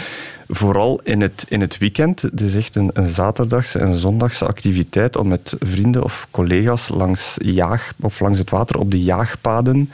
[0.47, 2.21] vooral in het, in het weekend.
[2.21, 7.36] Het is echt een, een zaterdagse en zondagse activiteit om met vrienden of collega's langs,
[7.38, 9.89] jaag, of langs het water op de jaagpaden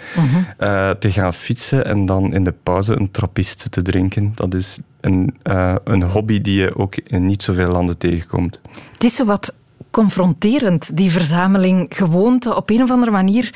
[0.57, 4.31] eh, te gaan fietsen en dan in de pauze een trappist te drinken.
[4.35, 8.61] Dat is een, eh, een hobby die je ook in niet zoveel landen tegenkomt.
[8.93, 9.53] Het is zo wat
[9.91, 12.55] confronterend, die verzameling gewoonte.
[12.55, 13.53] Op een of andere manier,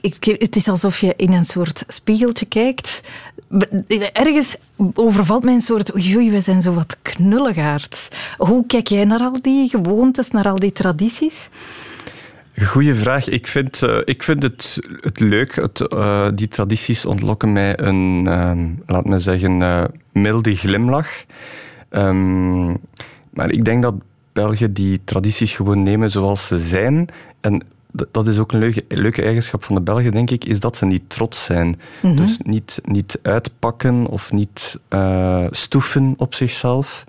[0.00, 3.00] ik, het is alsof je in een soort spiegeltje kijkt.
[4.12, 4.56] Ergens
[4.94, 8.08] overvalt mij een soort, oei, we zijn zo wat knulligaards.
[8.36, 11.48] Hoe kijk jij naar al die gewoontes, naar al die tradities?
[12.64, 13.28] Goeie vraag.
[13.28, 15.54] Ik vind, eh, ik vind het, het leuk.
[15.54, 21.24] Het, eh, die tradities ontlokken mij een, ehm, laat me zeggen, eh, milde glimlach.
[21.88, 22.68] Ehm,
[23.30, 23.94] maar ik denk dat
[24.32, 27.08] Belgen die tradities gewoon nemen zoals ze zijn.
[27.40, 27.62] En
[28.10, 30.86] dat is ook een leuke, leuke eigenschap van de Belgen, denk ik, is dat ze
[30.86, 31.80] niet trots zijn.
[32.14, 37.04] Dus niet, niet uitpakken of niet eh, stoeven op zichzelf.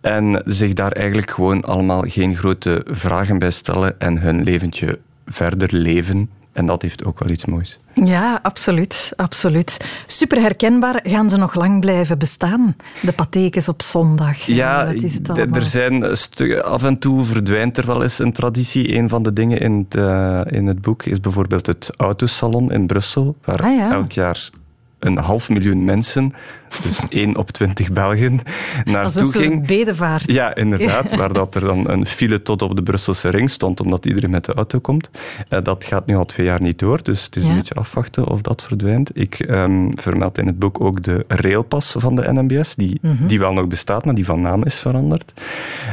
[0.00, 5.74] En zich daar eigenlijk gewoon allemaal geen grote vragen bij stellen en hun leventje verder
[5.74, 6.30] leven.
[6.58, 7.78] En dat heeft ook wel iets moois.
[7.94, 9.76] Ja, absoluut, absoluut.
[10.06, 11.00] Super herkenbaar.
[11.02, 12.76] Gaan ze nog lang blijven bestaan?
[13.02, 14.38] De patekens op zondag.
[14.40, 15.54] Ja, is het d- allemaal?
[15.60, 16.04] er zijn
[16.62, 18.94] af en toe verdwijnt er wel eens een traditie.
[18.96, 22.86] Een van de dingen in het, eh, in het boek is bijvoorbeeld het autosalon in
[22.86, 23.92] Brussel, waar Ah, ja.
[23.92, 24.50] elk jaar
[24.98, 26.32] een half miljoen mensen,
[26.82, 29.66] dus 1 op 20 Belgen, Als een naartoe soort ging.
[29.66, 30.32] bedevaart.
[30.32, 31.14] Ja, inderdaad.
[31.16, 34.44] Waar dat er dan een file tot op de Brusselse ring stond, omdat iedereen met
[34.44, 35.10] de auto komt.
[35.48, 37.48] Eh, dat gaat nu al twee jaar niet door, dus het is Ja.
[37.48, 39.10] een beetje afwachten of dat verdwijnt.
[39.14, 43.26] Ik ehm, vermeld in het boek ook de railpas van de NMBS, die, Mhm.
[43.26, 45.32] die wel nog bestaat, maar die van naam is veranderd.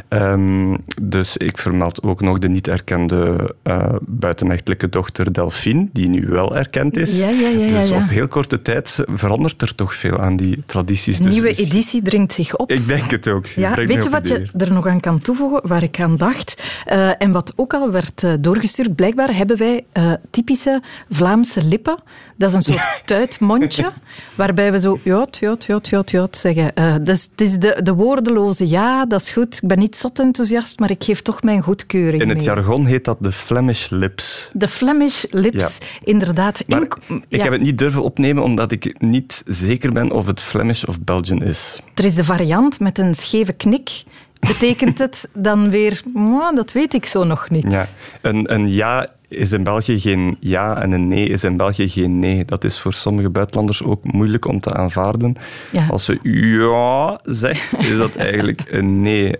[0.07, 3.53] Ehm, dus ik vermeld ook nog de niet erkende
[4.01, 7.17] buitenechtelijke dochter Delphine, die nu wel erkend is.
[7.19, 10.63] Ja, ja, ja, ja, dus op heel korte tijd verandert er toch veel aan die
[10.65, 11.17] tradities.
[11.17, 12.71] Een Dus nieuwe misschien- editie dringt zich op.
[12.71, 13.45] Ik denk het ook.
[13.45, 16.63] Ja, weet je wat je er nog aan kan toevoegen, waar ik aan dacht?
[16.85, 21.97] Eh, en wat ook al werd eh, doorgestuurd, blijkbaar hebben wij eh, typische Vlaamse lippen.
[22.37, 23.91] Dat is een soort tuitmondje,
[24.35, 27.03] waarbij we zo jot, jot, jot, jot, zeggen.
[27.03, 29.59] Dus het is de, de woordeloze ja, dat is goed.
[29.61, 32.45] Ik ben niet zot enthousiast, maar ik geef toch mijn goedkeuring In het mee.
[32.45, 34.49] jargon heet dat de Flemish lips.
[34.53, 36.63] De Flemish lips, inderdaad.
[36.67, 40.41] Maar In- ik heb het niet durven opnemen omdat ik niet zeker ben of het
[40.41, 41.81] Flemish of Belgian is.
[41.93, 44.03] Er is de variant met een scheve knik.
[44.39, 47.71] Betekent het dan weer, "Mwah, dat weet ik zo nog niet.
[47.71, 47.87] Ja.
[48.21, 52.19] Een, een ja is in België geen ja en een nee is in België geen
[52.19, 52.45] nee.
[52.45, 55.35] Dat is voor sommige buitenlanders ook moeilijk om te aanvaarden.
[55.71, 55.87] Ja.
[55.87, 59.35] Als ze ja zegt, is dat eigenlijk een nee.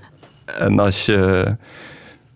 [0.46, 1.56] En als je...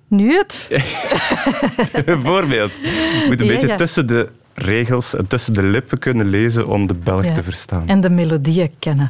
[0.07, 0.67] Nu het?
[2.05, 2.71] Bijvoorbeeld.
[2.81, 3.75] Je moet een Ja, beetje ja.
[3.75, 4.29] tussen de
[4.61, 7.33] regels en tussen de lippen kunnen lezen om de Belg Ja.
[7.33, 7.87] te verstaan.
[7.87, 9.07] En de melodieën kennen.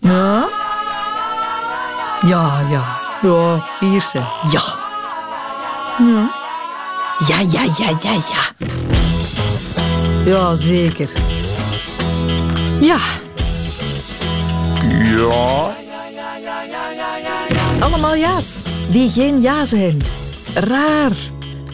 [0.00, 0.48] Ja?
[2.26, 2.84] Ja, ja.
[3.22, 4.18] Ja, hier ze.
[4.50, 4.62] Ja.
[5.98, 6.30] Ja.
[7.26, 8.66] Ja, ja, ja, ja, ja.
[10.24, 11.08] Ja, zeker.
[12.80, 12.98] Ja.
[15.04, 15.76] Ja.
[17.80, 18.62] Allemaal ja's.
[18.90, 19.98] Die geen ja zijn.
[20.54, 21.12] Raar.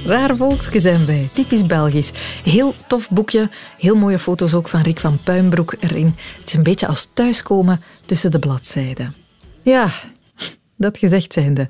[0.07, 1.29] Raar volksje zijn wij.
[1.33, 2.13] Typisch Belgisch.
[2.43, 3.51] Heel tof boekje.
[3.79, 6.15] Heel mooie foto's ook van Rick van Puimbroek erin.
[6.39, 9.15] Het is een beetje als thuiskomen tussen de bladzijden.
[9.63, 9.89] Ja,
[10.77, 11.69] Dat gezegd zijnde.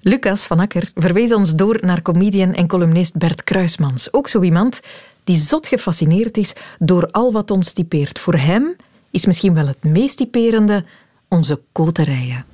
[0.00, 4.12] Lucas van Akker verwees ons door naar comedian en columnist Bert Kruismans.
[4.12, 4.80] Ook zo iemand
[5.24, 8.18] die zot gefascineerd is door al wat ons typeert.
[8.18, 8.76] Voor hem
[9.10, 10.84] is misschien wel het meest typerende
[11.28, 12.44] onze koterijen.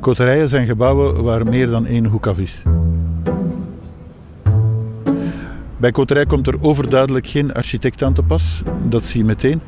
[0.00, 2.62] Koterijen zijn gebouwen waar meer dan één hoek af is.
[5.76, 8.62] Bij koterij komt er overduidelijk geen architect aan te pas.
[8.82, 9.60] Dat zie je meteen.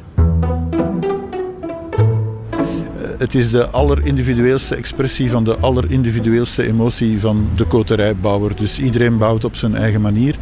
[3.21, 8.57] Het is de allerindividueelste expressie van de allerindividueelste emotie van de koterijbouwer.
[8.57, 10.37] Dus iedereen bouwt op zijn eigen manier.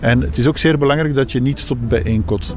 [0.00, 2.56] En het is ook zeer belangrijk dat je niet stopt bij één kot.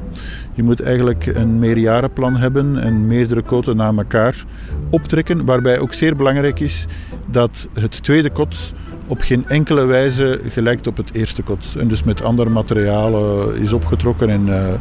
[0.53, 4.43] Je moet eigenlijk een meerjarenplan hebben en meerdere koten na elkaar
[4.89, 5.45] optrekken.
[5.45, 6.85] Waarbij ook zeer belangrijk is
[7.25, 8.73] dat het tweede kot
[9.07, 11.75] op geen enkele wijze gelijkt op het eerste kot.
[11.77, 14.73] En dus met andere materialen is opgetrokken en uh,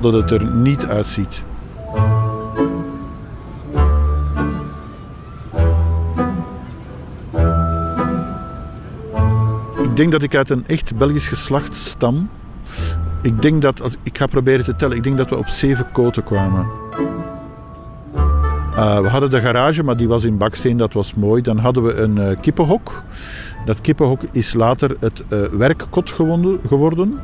[0.00, 1.44] dat het er niet uitziet.
[10.00, 12.28] Denk dat ik uit een echt Belgisch geslacht stam.
[13.22, 16.24] Ik denk dat, ik ga proberen te tellen, ik denk dat we op zeven koten
[16.24, 16.66] kwamen.
[18.76, 21.42] Uh, we hadden de garage, maar die was in baksteen, dat was mooi.
[21.42, 23.02] Dan hadden we een uh, kippenhok.
[23.64, 26.10] Dat kippenhok is later het uh, werkkot
[26.66, 27.20] geworden.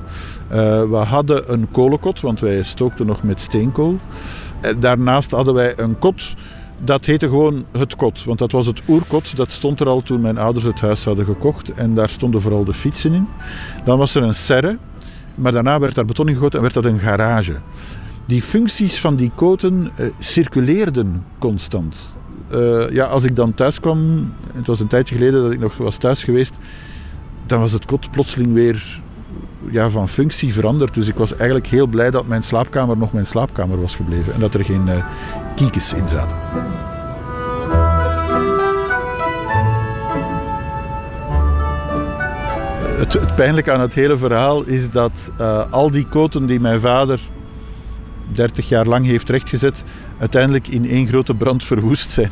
[0.91, 3.99] we hadden een kolenkot, want wij stookten nog met steenkool.
[4.79, 6.35] daarnaast hadden wij een kot
[6.85, 9.37] dat heette gewoon het kot, want dat was het oerkot.
[9.37, 11.75] Dat stond er al toen mijn ouders het huis hadden gekocht.
[11.75, 13.29] En daar stonden vooral de fietsen in.
[13.85, 14.79] Dan was er een serre,
[15.35, 17.57] maar daarna werd daar beton in gegoten en werd dat een garage.
[18.27, 22.15] Die functies van die koten uh, circuleerden constant.
[22.55, 25.77] Uh, ja, als ik dan thuis kwam, het was een tijdje geleden dat ik nog
[25.77, 26.57] was thuis geweest,
[27.47, 29.03] dan was het kot plotseling weer
[29.70, 30.94] ja, van functie veranderd.
[30.94, 34.40] Dus ik was eigenlijk heel blij dat mijn slaapkamer nog mijn slaapkamer was gebleven en
[34.40, 35.05] dat er geen uh,
[35.55, 36.37] kiekes in zaten.
[42.99, 46.81] Het, het pijnlijke aan het hele verhaal is dat uh, al die koten die mijn
[46.81, 47.20] vader
[48.33, 49.85] 30 jaar lang heeft rechtgezet,
[50.18, 52.31] uiteindelijk in één grote brand verwoest zijn.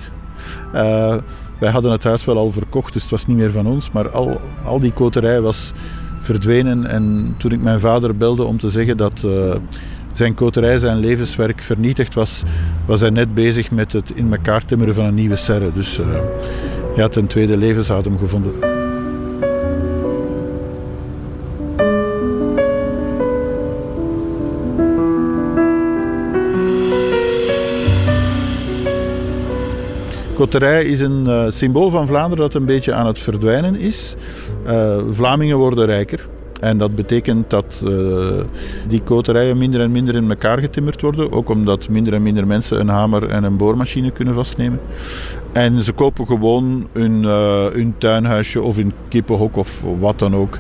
[1.59, 3.91] Wij hadden het huis wel al verkocht, dus het was niet meer van ons.
[3.91, 5.73] Maar al, al die koterij was
[6.25, 6.87] verdwenen.
[6.87, 9.55] En toen ik mijn vader belde om te zeggen dat uh,
[10.13, 12.43] zijn koterij, zijn levenswerk vernietigd was,
[12.87, 15.73] was hij net bezig met het in elkaar timmeren van een nieuwe serre.
[15.73, 16.07] Dus uh,
[16.97, 18.74] had een tweede levensadem gevonden.
[30.35, 34.15] Koterij is een uh, symbool van Vlaanderen dat een beetje aan het verdwijnen is.
[34.67, 36.29] Uh, Vlamingen worden rijker.
[36.61, 38.41] En dat betekent dat uh,
[38.89, 41.33] die koterijen minder en minder in elkaar getimmerd worden.
[41.33, 44.81] Ook omdat minder en minder mensen een hamer en een boormachine kunnen vastnemen.
[45.53, 50.59] En ze kopen gewoon hun, tuinhuisje of hun kippenhok of wat dan ook.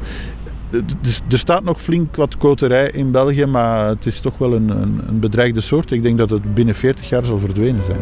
[1.30, 5.00] Er staat nog flink wat koterij in België, maar het is toch wel een, een,
[5.08, 5.90] een bedreigde soort.
[5.90, 8.00] Ik denk dat het binnen 40 jaar zal verdwenen zijn.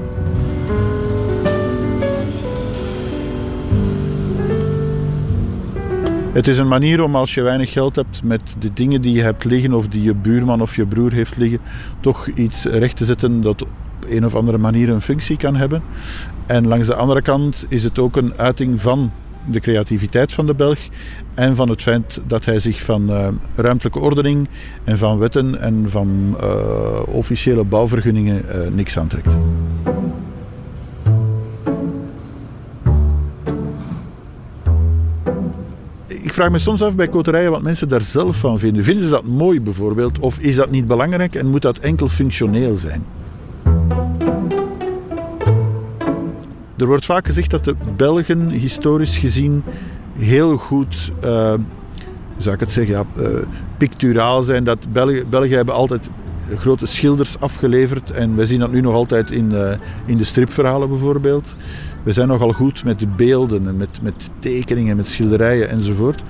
[6.33, 9.23] Het is een manier om als je weinig geld hebt met de dingen die je
[9.23, 11.61] hebt liggen of die je buurman of je broer heeft liggen,
[12.01, 13.68] toch iets recht te zetten dat op
[14.09, 15.83] een of andere manier een functie kan hebben.
[16.47, 19.11] En langs de andere kant is het ook een uiting van
[19.51, 20.79] de creativiteit van de Belg
[21.35, 24.49] en van het feit dat hij zich van uh, ruimtelijke ordening
[24.85, 26.47] en van wetten en van uh,
[27.07, 29.37] officiële bouwvergunningen uh, niks aantrekt.
[36.33, 38.85] Ik vraag me soms af bij koterijen wat mensen daar zelf van vinden.
[38.85, 40.18] Vinden ze dat mooi bijvoorbeeld?
[40.18, 43.05] Of is dat niet belangrijk en moet dat enkel functioneel zijn?
[46.77, 49.62] Er wordt vaak gezegd dat de Belgen historisch gezien
[50.18, 51.59] heel goed, hoe
[52.38, 53.38] zou ik het zeggen, ja, uh,
[53.79, 54.64] picturaal zijn.
[54.64, 56.11] Dat Belgen, Belgen hebben altijd
[56.57, 59.70] grote schilders afgeleverd en wij zien dat nu nog altijd in, uh,
[60.05, 61.55] in de stripverhalen bijvoorbeeld.
[62.02, 66.22] We zijn nogal goed met de beelden en met, met tekeningen, met schilderijen enzovoort.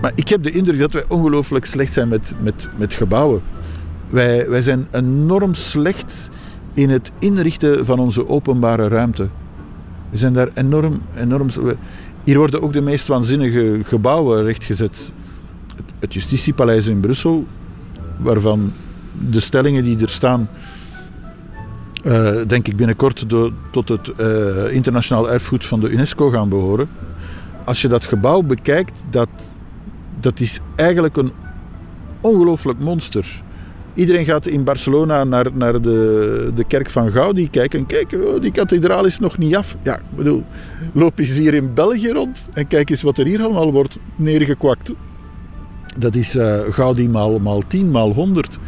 [0.00, 3.42] Maar ik heb de indruk dat wij ongelooflijk slecht zijn met, met, met gebouwen.
[4.08, 6.30] Wij, wij zijn enorm slecht
[6.74, 9.28] in het inrichten van onze openbare ruimte.
[10.10, 11.48] We zijn daar enorm, enorm.
[12.24, 15.12] Hier worden ook de meest waanzinnige gebouwen rechtgezet.
[15.98, 17.46] Het Justitiepaleis in Brussel,
[18.18, 18.72] waarvan
[19.30, 20.48] de stellingen die er staan
[22.06, 23.24] uh, denk ik binnenkort
[23.70, 26.88] tot het uh, internationaal erfgoed van de UNESCO gaan behoren.
[27.64, 29.28] Als je dat gebouw bekijkt, dat,
[30.20, 31.32] dat is eigenlijk een
[32.20, 33.42] ongelooflijk monster.
[33.94, 37.86] Iedereen gaat in Barcelona naar, naar de, de kerk van Gaudi kijken.
[37.86, 39.76] Kijk, oh, die kathedraal is nog niet af.
[39.82, 40.44] Ja, ik bedoel,
[40.92, 44.92] loop eens hier in België rond en kijk eens wat er hier allemaal wordt neergekwakt.
[45.98, 48.58] Dat is uh, Gaudi maal, maal 10, maal 100.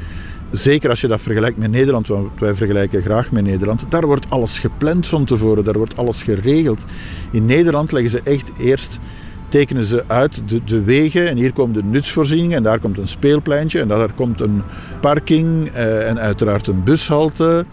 [0.51, 3.85] Zeker als je dat vergelijkt met Nederland, want wij vergelijken graag met Nederland.
[3.89, 6.85] Daar wordt alles gepland van tevoren, daar wordt alles geregeld.
[7.33, 8.99] In Nederland leggen ze echt eerst
[9.49, 11.29] tekenen ze uit de, de, wegen.
[11.29, 14.63] En hier komen de nutsvoorzieningen en daar komt een speelpleintje en daar komt een
[15.01, 17.65] parking eh, en uiteraard een bushalte.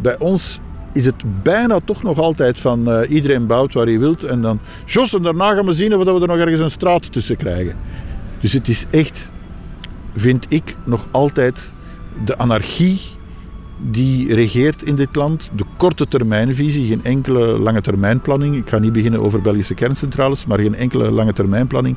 [0.00, 0.60] Bij ons
[0.92, 4.22] is het bijna toch nog altijd van uh, iedereen bouwt waar hij wilt.
[4.22, 7.12] En dan, Jos, en daarna gaan we zien of we er nog ergens een straat
[7.12, 7.76] tussen krijgen.
[8.40, 9.30] Dus het is echt,
[10.14, 11.74] vind ik, nog altijd
[12.24, 13.00] de anarchie
[13.78, 15.50] die regeert in dit land.
[15.56, 18.56] De korte termijnvisie, geen enkele lange termijnplanning.
[18.56, 21.96] Ik ga niet beginnen over Belgische kerncentrales, maar geen enkele lange termijnplanning.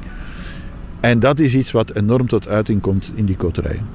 [1.00, 3.86] En dat is iets wat enorm tot uiting komt in die koterijen.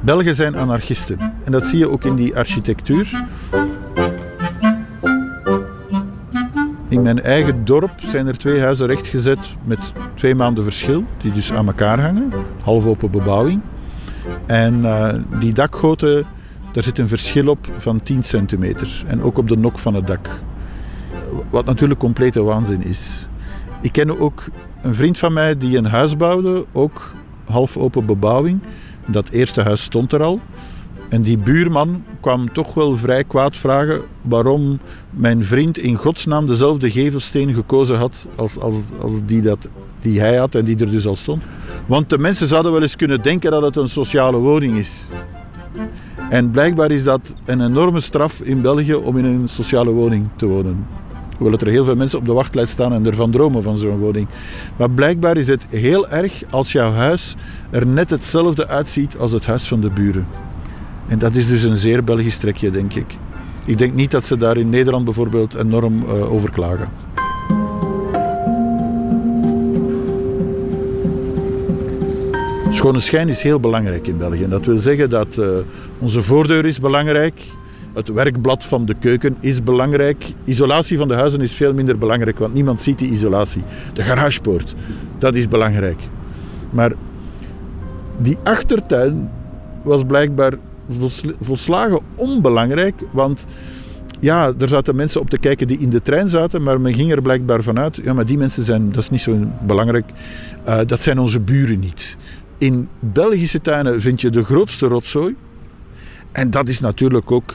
[0.00, 1.18] Belgen zijn anarchisten.
[1.44, 3.24] En dat zie je ook in die architectuur.
[6.92, 11.52] In mijn eigen dorp zijn er twee huizen rechtgezet met twee maanden verschil, die dus
[11.52, 12.32] aan elkaar hangen,
[12.62, 13.60] half open bebouwing.
[14.46, 16.26] En uh, die dakgoten,
[16.72, 19.04] daar zit een verschil op van 10 centimeter.
[19.06, 20.40] En ook op de nok van het dak.
[21.50, 23.28] Wat natuurlijk complete waanzin is.
[23.80, 24.44] Ik ken ook
[24.82, 27.14] een vriend van mij die een huis bouwde, ook
[27.44, 28.60] half open bebouwing.
[29.06, 30.40] Dat eerste huis stond er al.
[31.12, 34.78] En die buurman kwam toch wel vrij kwaad vragen waarom
[35.10, 39.68] mijn vriend in godsnaam dezelfde gevelsteen gekozen had als, als, als die, dat,
[40.00, 41.42] die hij had en die er dus al stond.
[41.86, 45.06] Want de mensen zouden wel eens kunnen denken dat het een sociale woning is.
[46.30, 50.46] En blijkbaar is dat een enorme straf in België om in een sociale woning te
[50.46, 50.86] wonen.
[51.38, 54.28] Hoewel er heel veel mensen op de wachtlijst staan en ervan dromen van zo'n woning.
[54.76, 57.36] Maar blijkbaar is het heel erg als jouw huis
[57.70, 60.26] er net hetzelfde uitziet als het huis van de buren.
[61.08, 63.16] En dat is dus een zeer Belgisch trekje, denk ik.
[63.64, 66.88] Ik denk niet dat ze daar in Nederland bijvoorbeeld enorm uh, over klagen.
[72.70, 74.48] Schone schijn is heel belangrijk in België.
[74.48, 75.46] Dat wil zeggen dat uh,
[75.98, 77.40] onze voordeur is belangrijk.
[77.94, 80.24] Het werkblad van de keuken is belangrijk.
[80.44, 83.62] Isolatie van de huizen is veel minder belangrijk, want niemand ziet die isolatie.
[83.92, 84.74] De garagepoort,
[85.18, 86.00] dat is belangrijk.
[86.70, 86.92] Maar
[88.18, 89.30] die achtertuin
[89.82, 90.52] was blijkbaar
[91.40, 93.46] volslagen onbelangrijk, want
[94.20, 97.12] ja, er zaten mensen op te kijken die in de trein zaten, maar men ging
[97.12, 99.36] er blijkbaar vanuit, ja, maar die mensen zijn, dat is niet zo
[99.66, 100.10] belangrijk,
[100.68, 102.16] uh, dat zijn onze buren niet.
[102.58, 105.36] In Belgische tuinen vind je de grootste rotzooi.
[106.32, 107.54] En dat is natuurlijk ook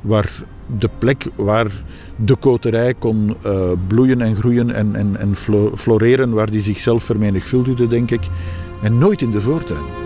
[0.00, 0.30] waar
[0.78, 1.70] de plek waar
[2.16, 5.34] de koterij kon uh, bloeien en groeien en, en, en
[5.76, 8.22] floreren, waar die zichzelf vermenigvuldigde, denk ik.
[8.82, 10.05] En nooit in de voortuin.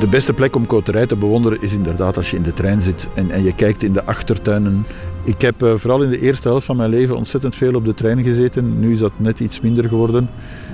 [0.00, 3.08] De beste plek om koterij te bewonderen is inderdaad als je in de trein zit
[3.14, 4.86] en, en je kijkt in de achtertuinen.
[5.24, 7.94] Ik heb uh, vooral in de eerste helft van mijn leven ontzettend veel op de
[7.94, 8.80] trein gezeten.
[8.80, 10.30] Nu is dat net iets minder geworden.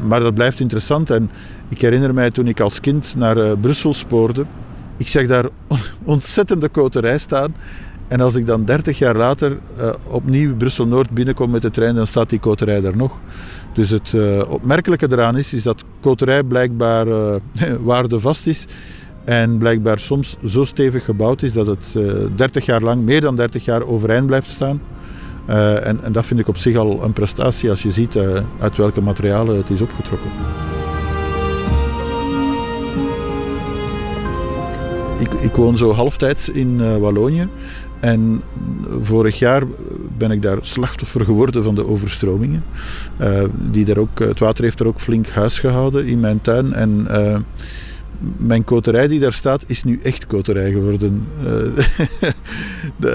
[0.09, 1.11] Maar dat blijft interessant.
[1.11, 1.31] En
[1.69, 4.47] ik herinner mij toen ik als kind naar uh, Brussel spoorde.
[4.97, 5.49] Ik zag daar
[6.05, 7.55] ontzettende koterij staan.
[8.09, 12.07] En als ik dan 30 jaar later uh, opnieuw Brussel-Noord binnenkom met de trein, dan
[12.07, 13.19] staat die koterij daar nog.
[13.73, 14.15] Dus het
[14.49, 17.07] opmerkelijke eraan is, is dat koterij blijkbaar
[17.91, 18.67] waardevast is.
[19.25, 23.21] En blijkbaar soms zo stevig gebouwd is dat het uh, eh, 30 jaar lang, meer
[23.21, 24.81] dan 30 jaar overeind blijft staan.
[25.49, 28.39] Uh, en, en, dat vind ik op zich al een prestatie als je ziet uh,
[28.61, 30.31] uit welke materialen het is opgetrokken.
[35.19, 37.49] Ik, ik woon zo halftijds in Wallonië.
[38.01, 38.43] En
[39.01, 39.63] vorig jaar
[40.19, 42.65] ben ik daar slachtoffer geworden van de overstromingen.
[43.71, 46.73] die daar ook, het water heeft er ook flink huis gehouden in mijn tuin.
[46.73, 47.07] En
[48.37, 51.27] mijn koterij die daar staat, is nu echt koterij geworden.
[53.01, 53.13] Uh,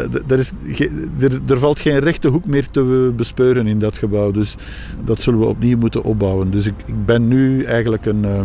[1.19, 4.31] er, er, valt geen rechte hoek meer te bespeuren in dat gebouw.
[4.31, 4.55] Dus
[5.03, 6.51] dat zullen we opnieuw moeten opbouwen.
[6.51, 8.39] Dus ik, ik ben nu eigenlijk een, uh,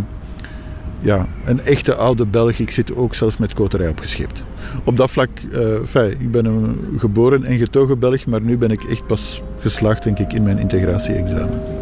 [1.00, 2.58] ja, een echte oude Belg.
[2.58, 4.44] Ik zit ook zelf met koterij opgescheept.
[4.84, 8.70] Op dat vlak, uh, fijn, ik ben een geboren en getogen Belg, maar nu ben
[8.70, 11.81] ik echt pas geslaagd, denk ik, in mijn integratie-examen.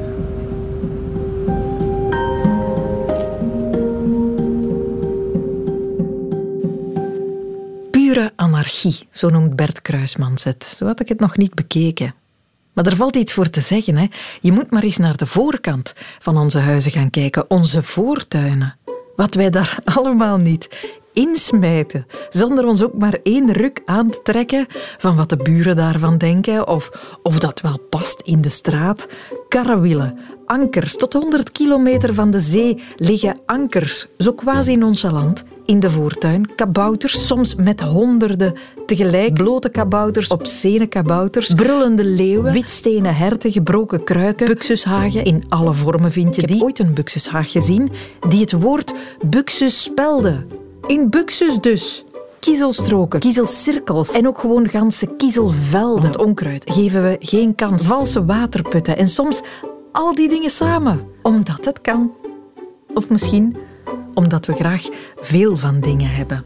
[8.36, 10.64] Anarchie, zo noemt Bert Kruismans het.
[10.64, 12.14] Zo had ik het nog niet bekeken.
[12.72, 13.96] Maar er valt iets voor te zeggen.
[13.96, 14.06] Hè.
[14.40, 18.76] Je moet maar eens naar de voorkant van onze huizen gaan kijken, onze voortuinen.
[19.16, 24.66] Wat wij daar allemaal niet insmijten, zonder ons ook maar één ruk aan te trekken
[24.98, 29.06] van wat de buren daarvan denken of of dat wel past in de straat.
[29.48, 35.90] Karrewielen, ankers, tot 100 kilometer van de zee liggen ankers, zo quasi nonchalant, in de
[35.90, 36.54] voortuin.
[36.54, 38.54] Kabouters, soms met honderden
[38.86, 39.34] tegelijk.
[39.34, 45.24] Blote kabouters, obscene kabouters, brullende leeuwen, witstenen herten, gebroken kruiken, buxushagen.
[45.24, 46.50] In alle vormen vind je die.
[46.50, 47.88] Ik heb ooit een buxushaag gezien
[48.28, 48.94] die het woord
[49.26, 50.44] buxus spelde.
[50.86, 52.04] In buxus dus.
[52.40, 56.04] Kiezelstroken, kiezelcirkels en ook gewoon ganse kiezelvelden.
[56.04, 57.86] Het onkruid geven we geen kans.
[57.86, 59.42] Valse waterputten en soms
[59.92, 61.08] al die dingen samen.
[61.22, 62.12] Omdat het kan.
[62.94, 63.56] Of misschien
[64.14, 66.44] omdat we graag veel van dingen hebben.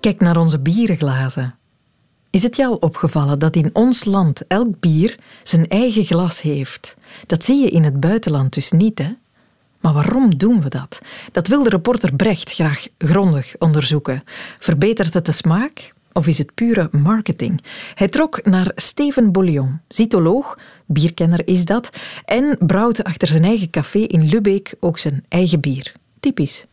[0.00, 1.56] Kijk naar onze bierglazen.
[2.30, 6.94] Is het je al opgevallen dat in ons land elk bier zijn eigen glas heeft?
[7.26, 9.12] Dat zie je in het buitenland dus niet, hè?
[9.82, 11.00] Maar waarom doen we dat?
[11.32, 14.22] Dat wil de reporter Brecht graag grondig onderzoeken.
[14.58, 15.92] Verbetert het de smaak?
[16.12, 17.60] Of is het pure marketing?
[17.94, 21.90] Hij trok naar Steven Bollion, cytoloog, bierkenner is dat,
[22.24, 25.92] en brouwt achter zijn eigen café in Lübeck ook zijn eigen bier.
[26.20, 26.66] Typisch.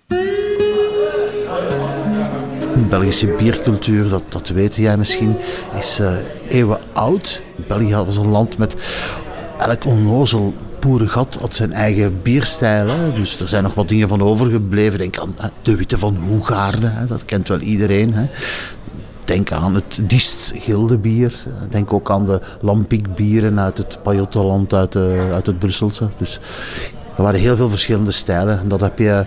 [2.89, 5.36] Belgische biercultuur, dat, dat weet jij misschien,
[5.80, 6.18] is uh,
[6.49, 7.43] eeuwen oud.
[7.68, 8.76] België was een land met
[9.57, 12.88] elk onnozel boerengat had zijn eigen bierstijl.
[12.88, 13.13] Hè.
[13.13, 14.97] Dus er zijn nog wat dingen van overgebleven.
[14.97, 17.05] Denk aan de Witte van Hoegaarden, hè.
[17.05, 18.13] dat kent wel iedereen.
[18.13, 18.27] Hè.
[19.25, 21.34] Denk aan het Diest Gildebier.
[21.69, 24.95] Denk ook aan de Lampic-bieren uit het Pajottenland, uit,
[25.34, 26.09] uit het Brusselse.
[26.17, 26.39] Dus
[27.17, 28.59] er waren heel veel verschillende stijlen.
[28.59, 29.25] En dat heb je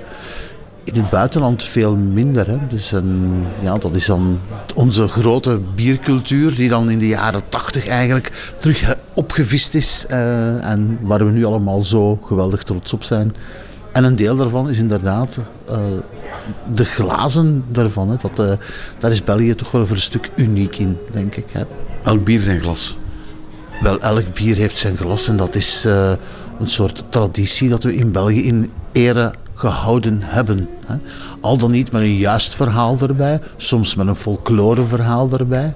[0.85, 2.47] in het buitenland veel minder.
[2.47, 2.59] Hè.
[2.69, 4.41] Dus een, ja, dat is dan
[4.75, 10.07] onze grote biercultuur die dan in de jaren tachtig eigenlijk terug opgevist is.
[10.11, 13.35] Uh, en waar we nu allemaal zo geweldig trots op zijn.
[13.93, 15.79] En een deel daarvan is inderdaad uh,
[16.75, 18.09] de glazen daarvan.
[18.11, 18.17] Hè.
[18.17, 18.53] Dat, uh,
[18.99, 21.47] daar is België toch wel voor een stuk uniek in, denk ik.
[21.53, 21.63] Hè.
[22.05, 22.97] Elk bier zijn glas?
[23.83, 25.85] Wel, elk bier heeft zijn glas en dat is
[26.59, 29.33] een soort traditie dat we in België in ere
[29.63, 30.69] gehouden hebben.
[31.41, 35.75] Al dan niet met een juist verhaal erbij, soms met een folkloreverhaal erbij.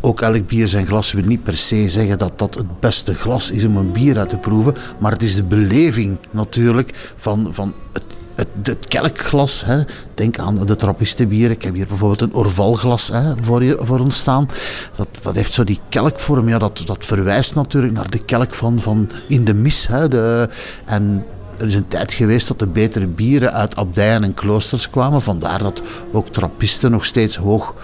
[0.00, 3.50] Ook elk bier zijn glas wil niet per se zeggen dat dat het beste glas
[3.50, 7.74] is om een bier uit te proeven, maar het is de beleving natuurlijk van, van
[7.92, 8.04] het
[8.36, 9.82] het, het kelkglas, hè.
[10.14, 11.50] denk aan de trappistenbier.
[11.50, 14.48] Ik heb hier bijvoorbeeld een orvalglas hè, voor, je, voor ons staan.
[14.96, 16.48] Dat, dat heeft zo die kelkvorm.
[16.48, 19.86] Ja, dat, dat verwijst natuurlijk naar de kelk van, van in de mis.
[19.86, 20.48] Hè, de,
[20.84, 21.24] en
[21.58, 25.22] er is een tijd geweest dat de betere bieren uit abdijen en kloosters kwamen.
[25.22, 25.82] Vandaar dat
[26.12, 27.74] ook trappisten nog steeds hoog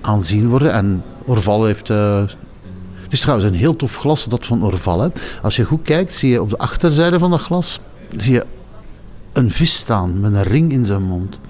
[0.00, 0.72] aanzien worden.
[0.72, 1.90] En Orval heeft...
[1.90, 2.22] Uh,
[3.02, 5.00] het is trouwens een heel tof glas, dat van Orval.
[5.00, 5.08] Hè.
[5.42, 7.80] Als je goed kijkt, zie je op de achterzijde van dat glas
[8.16, 8.44] zie je
[9.32, 11.40] een vis staan met een ring in zijn mond.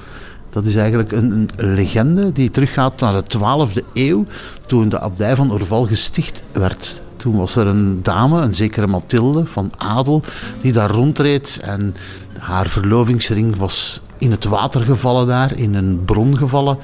[0.51, 4.27] Dat is eigenlijk een, een legende die teruggaat naar de 12e eeuw,
[4.67, 7.03] toen de abdij van Orval gesticht werd.
[7.25, 10.23] Toen was er een dame, een zekere Mathilde van adel,
[10.61, 11.97] die daar rondreed en
[12.39, 16.79] haar verlovingsring was in het water gevallen daar, in een bron gevallen.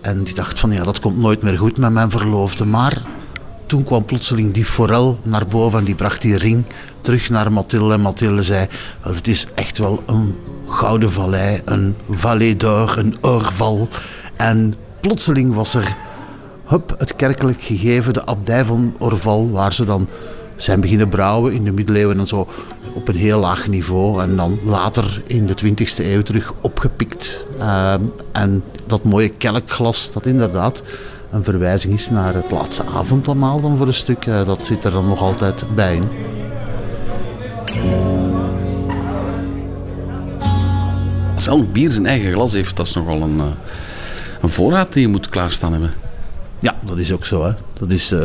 [0.00, 2.64] En die dacht van ja, dat komt nooit meer goed met mijn verloofde.
[2.64, 3.02] Maar
[3.66, 6.64] toen kwam plotseling die forel naar boven en die bracht die ring
[7.00, 7.94] terug naar Mathilde.
[7.94, 8.66] En Mathilde zei,
[9.00, 13.88] het is echt wel een gouden vallei, een vallée d'or, een oorval.
[14.36, 15.96] En plotseling was er
[16.68, 20.08] hup, het kerkelijk gegeven, de abdij van Orval, waar ze dan
[20.56, 22.48] zijn beginnen brouwen in de middeleeuwen en zo
[22.92, 24.22] op een heel laag niveau.
[24.22, 27.46] En dan later in de 20e eeuw terug opgepikt.
[27.58, 27.94] Uh,
[28.32, 30.82] en dat mooie kelkglas, dat inderdaad
[31.30, 34.90] een verwijzing is naar het laatste avondmaal dan voor een stuk, uh, dat zit er
[34.90, 36.08] dan nog altijd bij in.
[41.34, 43.46] Als elk bier zijn eigen glas heeft, dat is nogal een, eh,
[44.40, 45.92] een voorraad die je moet klaarstaan hebben.
[46.60, 47.44] Ja, dat is ook zo.
[47.44, 47.52] Hè.
[47.72, 48.24] Dat is, uh,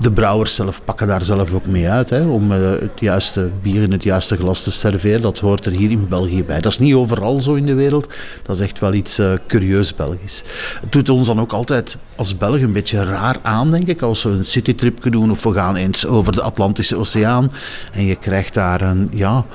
[0.00, 3.82] de brouwers zelf pakken daar zelf ook mee uit hè, om uh, het juiste bier
[3.82, 5.20] in het juiste glas te serveren.
[5.20, 6.60] Dat hoort er hier in België bij.
[6.60, 8.08] Dat is niet overal zo in de wereld.
[8.42, 10.42] Dat is echt wel iets uh, curieus Belgisch.
[10.80, 14.22] Het doet ons dan ook altijd als Belgen een beetje raar aan, denk ik, als
[14.22, 17.52] we een citytrip doen of we gaan eens over de Atlantische Oceaan
[17.92, 19.46] en je krijgt daar een, ja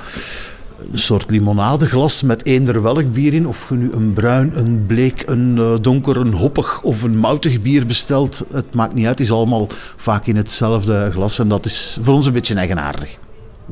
[0.92, 3.46] een soort limonadeglas met eender welk bier in.
[3.46, 7.62] Of je nu een bruin, een bleek, een uh, donker, een hoppig of een moutig
[7.62, 8.44] bier bestelt.
[8.52, 11.38] Het maakt niet uit, het is allemaal vaak in hetzelfde glas.
[11.38, 13.18] En dat is voor ons een beetje eigenaardig.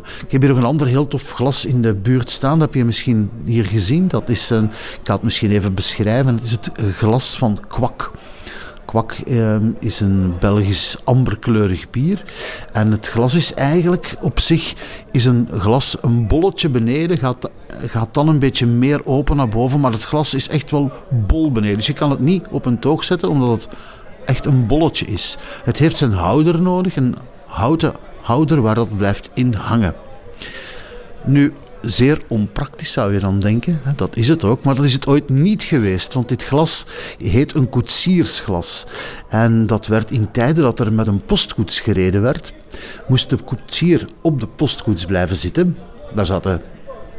[0.02, 2.58] Ik heb hier nog een ander heel tof glas in de buurt staan.
[2.58, 4.08] Dat heb je misschien hier gezien.
[4.08, 6.34] Dat is een, ik ga het misschien even beschrijven.
[6.34, 8.12] Het is het glas van kwak.
[8.94, 12.24] Kwak ehm, is een Belgisch amberkleurig bier.
[12.72, 14.74] En het glas is eigenlijk op zich
[15.10, 19.80] is een glas, een bolletje beneden, gaat, gaat dan een beetje meer open naar boven.
[19.80, 20.92] Maar het glas is echt wel
[21.26, 21.76] bol beneden.
[21.76, 23.68] Dus je kan het niet op een toog zetten, omdat het
[24.24, 25.36] echt een bolletje is.
[25.64, 27.16] Het heeft zijn houder nodig, een
[27.46, 29.94] houten houder waar dat blijft in hangen.
[31.24, 31.52] Nu,
[31.86, 33.80] zeer onpraktisch zou je dan denken.
[33.96, 36.14] Dat is het ook, maar dat is het ooit niet geweest.
[36.14, 36.86] Want dit glas
[37.18, 38.86] heet een koetsiersglas.
[39.28, 42.52] En dat werd in tijden dat er met een postkoets gereden werd,
[43.08, 45.78] moest de koetsier op de postkoets blijven zitten.
[46.14, 46.62] Daar zaten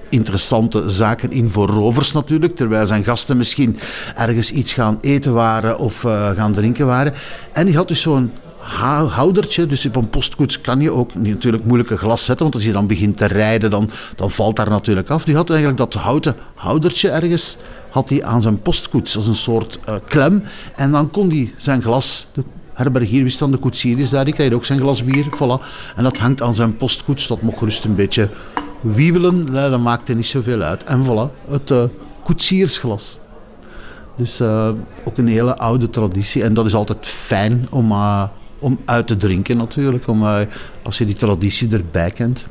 [0.09, 3.79] interessante zaken in voor rovers natuurlijk, terwijl zijn gasten misschien
[4.15, 7.13] ergens iets gaan eten waren of uh, gaan drinken waren.
[7.53, 8.31] En die had dus zo'n
[8.65, 9.65] houdertje.
[9.65, 12.87] Dus op een postkoets kan je ook natuurlijk moeilijke glas zetten, want als je dan
[12.87, 15.23] begint te rijden, dan, dan valt daar natuurlijk af.
[15.23, 17.57] Die had eigenlijk dat houten houdertje ergens
[17.89, 20.43] had hij aan zijn postkoets als een soort uh, klem.
[20.75, 22.43] En dan kon hij zijn glas, de
[22.73, 25.65] herbergier wist dan, de koetsier is daar, die krijgt ook zijn glas bier, voilà.
[25.95, 28.29] En dat hangt aan zijn postkoets, dat mocht gerust een beetje
[28.81, 30.83] wiebelen, dat maakte niet zoveel uit.
[30.83, 31.83] En voilà, het uh,
[32.23, 33.17] koetsiersglas.
[34.17, 34.69] Dus uh,
[35.05, 36.43] ook een hele oude traditie.
[36.43, 38.23] En dat is altijd fijn om, uh,
[38.65, 40.07] om uit te drinken natuurlijk.
[40.07, 40.37] Om, uh,
[40.83, 42.47] als je die traditie erbij kent.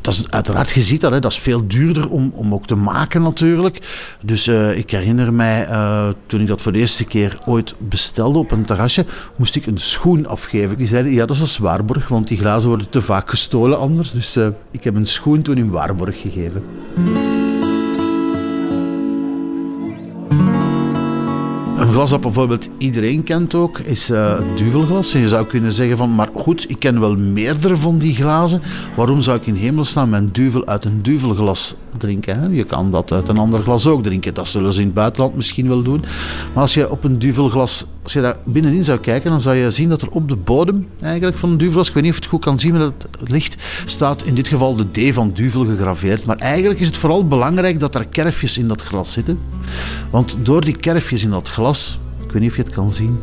[0.00, 2.74] Dat is uiteraard, je ziet dat, hè, dat is veel duurder om, om ook te
[2.74, 3.78] maken natuurlijk.
[4.22, 8.38] Dus uh, ik herinner mij, uh, toen ik dat voor de eerste keer ooit bestelde
[8.38, 9.04] op een terrasje,
[9.36, 10.76] moest ik een schoen afgeven.
[10.76, 14.10] Die zeiden, ja dat is een Zwaarborg, want die glazen worden te vaak gestolen anders.
[14.10, 14.36] Dus
[14.70, 16.62] ik heb een schoen toen in Waarborg gegeven.
[21.96, 25.14] Glas dat bijvoorbeeld iedereen kent ook, is uh, het duvelglas.
[25.14, 28.62] En je zou kunnen zeggen van, maar goed, ik ken wel meerdere van die glazen.
[28.96, 32.40] Waarom zou ik in hemelsnaam mijn duvel uit een duvelglas drinken?
[32.40, 32.46] Hè?
[32.46, 34.34] Je kan dat uit een ander glas ook drinken.
[34.34, 36.04] Dat zullen ze in het buitenland misschien wel doen.
[36.54, 39.70] Maar als je op een duvelglas, als je daar binnenin zou kijken, dan zou je
[39.70, 42.24] zien dat er op de bodem eigenlijk van een duvelglas, ik weet niet of je
[42.24, 45.64] het goed kan zien met het licht, staat in dit geval de D van duvel
[45.64, 46.26] gegraveerd.
[46.26, 49.38] Maar eigenlijk is het vooral belangrijk dat er kerfjes in dat glas zitten.
[50.10, 53.20] Want door die kerfjes in dat glas, ik weet niet of je het kan zien.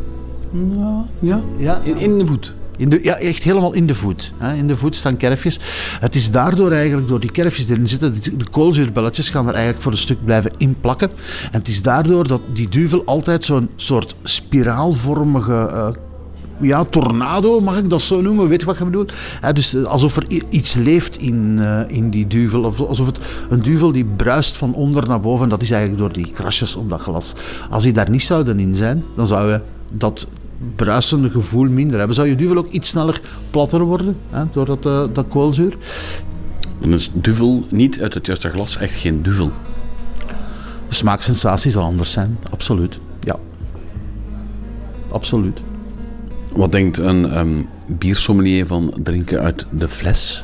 [0.52, 1.42] Ja, ja.
[1.58, 1.82] ja.
[1.84, 2.56] In, in de voet.
[2.84, 4.34] In de, ja, echt helemaal in de voet.
[4.56, 5.60] In de voet staan kerfjes.
[6.00, 9.92] Het is daardoor eigenlijk, door die kerfjes erin zitten, de koolzuurbelletjes gaan er eigenlijk voor
[9.92, 11.10] een stuk blijven inplakken.
[11.52, 17.78] En het is daardoor dat die duvel altijd zo'n soort spiraalvormige uh, ja, tornado, mag
[17.78, 18.48] ik dat zo noemen?
[18.48, 19.14] Weet je wat je bedoelt?
[19.54, 22.64] dus eh, alsof er iets leeft in, uh, in die duvel.
[22.64, 23.18] Of alsof het
[23.50, 25.50] een duvel die bruist van onder naar boven.
[25.50, 27.34] Dat is eigenlijk door die krasjes op dat glas.
[27.70, 29.62] Als die daar niet zouden in zijn, dan zou je
[29.94, 30.28] dat
[30.76, 32.16] bruisende gevoel minder hebben.
[32.16, 35.78] Zou je duvel ook iets sneller platter worden hè, door dat, uh, dat koolzuur?
[36.82, 39.52] Dan is duvel niet uit het juiste glas echt geen duvel.
[40.88, 43.00] De smaaksensatie zal anders zijn, absoluut.
[43.20, 43.36] Ja.
[45.12, 45.60] Absoluut.
[46.56, 50.44] Wat denkt een um, biersommelier van drinken uit de fles?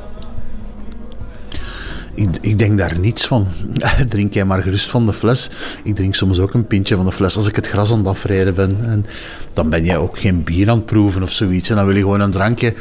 [2.20, 3.47] Ik, ik, denk daar niets van.
[4.05, 5.49] drink jij maar gerust van de fles.
[5.84, 8.07] Ik drink soms ook een pintje van de fles als ik het gras aan het
[8.07, 8.78] afrijden ben.
[8.82, 9.05] En
[9.53, 11.70] dan ben jij ook geen bier aan het proeven of zoiets.
[11.70, 12.74] En dan wil je gewoon een drankje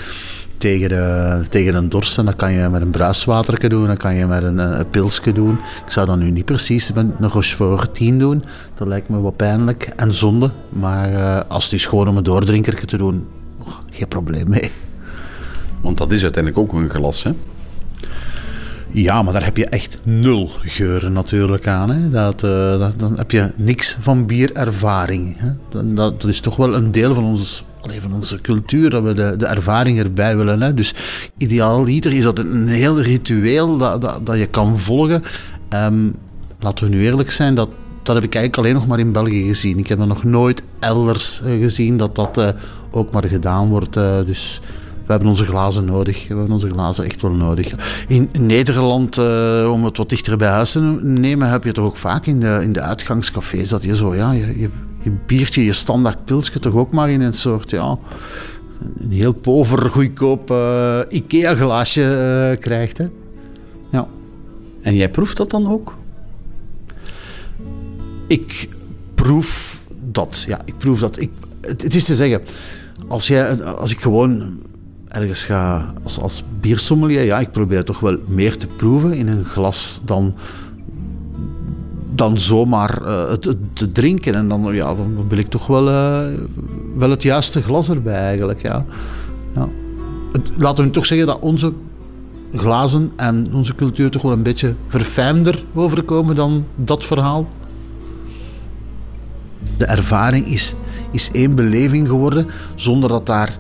[0.57, 2.19] tegen, de, tegen een dorst.
[2.19, 5.33] En dat kan je met een bruiswater doen, dan kan je met een, een pilsje
[5.33, 5.59] doen.
[5.87, 8.45] Ik zou dat nu niet precies een Rochefort 10 doen.
[8.75, 10.51] Dat lijkt me wat pijnlijk en zonde.
[10.69, 13.27] Maar uh, als het is gewoon om een doordrinker te doen,
[13.91, 14.71] geen probleem mee.
[15.81, 17.33] Want dat is uiteindelijk ook een glas, hè?
[18.91, 21.91] Ja, maar daar heb je echt nul geuren natuurlijk aan.
[21.91, 22.11] Hè.
[22.11, 25.37] Dat, dat, dan heb je niks van bierervaring.
[25.39, 25.49] Hè.
[25.71, 27.65] Dat, dat, is toch wel een deel van ons
[28.01, 30.61] van onze cultuur, dat we de, de ervaring erbij willen.
[30.61, 30.75] Hè.
[30.75, 30.95] Dus
[31.37, 35.23] idealiter is dat een heel ritueel dat, dat, dat je kan volgen.
[35.69, 36.15] Um,
[36.59, 37.69] laten we nu eerlijk zijn, dat,
[38.03, 39.79] dat heb ik eigenlijk alleen nog maar in België gezien.
[39.79, 42.49] Ik heb dat nog nooit elders uh, gezien dat dat uh,
[42.91, 43.95] ook maar gedaan wordt.
[44.27, 44.61] Dus
[45.09, 46.29] we hebben onze glazen nodig.
[46.29, 47.75] We hebben onze glazen echt wel nodig.
[48.09, 51.97] In Nederland, uh, om het wat dichter bij huis te nemen, heb je toch ook
[51.97, 54.69] vaak in de, in de uitgangscafés dat je zo, ja, je, je,
[55.03, 57.99] je biertje, je standaard pilsje toch ook maar in een soort, ja,
[59.01, 62.03] een heel pover, goedkoop uh, IKEA-glaasje
[62.53, 62.99] uh, krijgt.
[62.99, 63.07] Hè.
[63.91, 64.07] Ja.
[64.83, 65.97] En jij proeft dat dan ook?
[68.27, 68.69] Ik
[69.15, 69.81] proef
[70.11, 71.21] dat, ja, ik proef dat.
[71.21, 71.31] Ik,
[71.61, 72.41] het, het is te zeggen,
[73.07, 74.59] als, jij, als ik gewoon
[75.09, 79.45] ergens ga als, als biersommelier, ja, ik probeer toch wel meer te proeven in een
[79.45, 80.35] glas dan,
[82.15, 84.35] dan zomaar het, te drinken.
[84.35, 86.39] En dan, ja, dan wil ik toch wel, uh,
[86.97, 88.63] wel het juiste glas erbij eigenlijk.
[88.63, 88.85] Ja.
[89.55, 89.69] Ja.
[90.33, 91.73] Het, laten we toch zeggen dat onze
[92.55, 97.49] glazen en onze cultuur toch wel een beetje verfijnder overkomen dan dat verhaal.
[99.77, 100.75] De ervaring is,
[101.11, 103.59] is één beleving geworden, zonder dat daar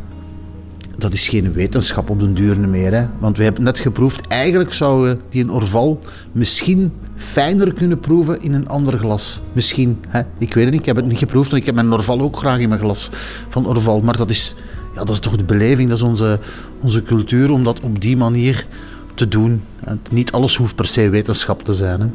[0.98, 2.94] dat is geen wetenschap op den duur meer.
[2.94, 3.06] Hè?
[3.18, 6.00] Want we hebben net geproefd, eigenlijk zouden we die een Orval
[6.32, 9.40] misschien fijner kunnen proeven in een ander glas.
[9.52, 10.20] Misschien, hè?
[10.38, 12.36] ik weet het niet, ik heb het niet geproefd en ik heb mijn Orval ook
[12.36, 13.10] graag in mijn glas
[13.48, 14.00] van Orval.
[14.00, 14.54] Maar dat is,
[14.94, 16.38] ja, dat is toch de beleving, dat is onze,
[16.80, 18.66] onze cultuur om dat op die manier
[19.14, 19.62] te doen.
[19.84, 22.00] En niet alles hoeft per se wetenschap te zijn.
[22.00, 22.06] Hè?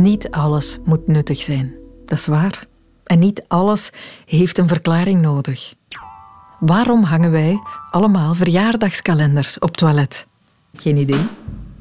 [0.00, 1.77] Niet alles moet nuttig zijn.
[2.08, 2.64] Dat is waar.
[3.04, 3.90] En niet alles
[4.26, 5.74] heeft een verklaring nodig.
[6.60, 7.58] Waarom hangen wij
[7.90, 10.26] allemaal verjaardagskalenders op toilet?
[10.74, 11.20] Geen idee.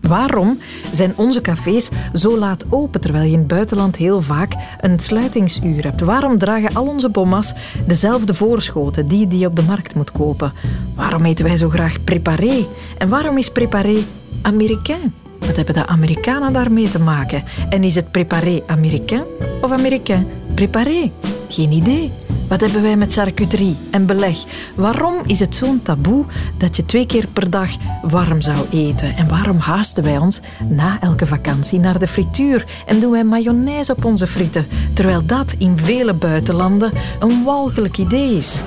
[0.01, 0.59] Waarom
[0.91, 5.84] zijn onze cafés zo laat open terwijl je in het buitenland heel vaak een sluitingsuur
[5.84, 6.01] hebt?
[6.01, 7.53] Waarom dragen al onze bommas
[7.88, 10.53] dezelfde voorschoten, die die je op de markt moet kopen?
[10.95, 12.65] Waarom eten wij zo graag préparé?
[12.97, 13.97] En waarom is préparé
[14.41, 15.13] Amerikaan?
[15.48, 17.43] Wat hebben de Amerikanen daarmee te maken?
[17.70, 19.26] En is het préparé Amerikaan
[19.62, 21.12] of Amerikaan préparé?
[21.50, 22.12] Geen idee.
[22.48, 24.38] Wat hebben wij met charcuterie en beleg?
[24.76, 26.26] Waarom is het zo'n taboe
[26.58, 27.70] dat je twee keer per dag
[28.02, 29.16] warm zou eten?
[29.16, 30.39] En waarom haasten wij ons
[30.70, 35.56] na elke vakantie naar de frituur en doen wij mayonaise op onze frieten, terwijl dat
[35.58, 38.62] in vele buitenlanden een walgelijk idee is?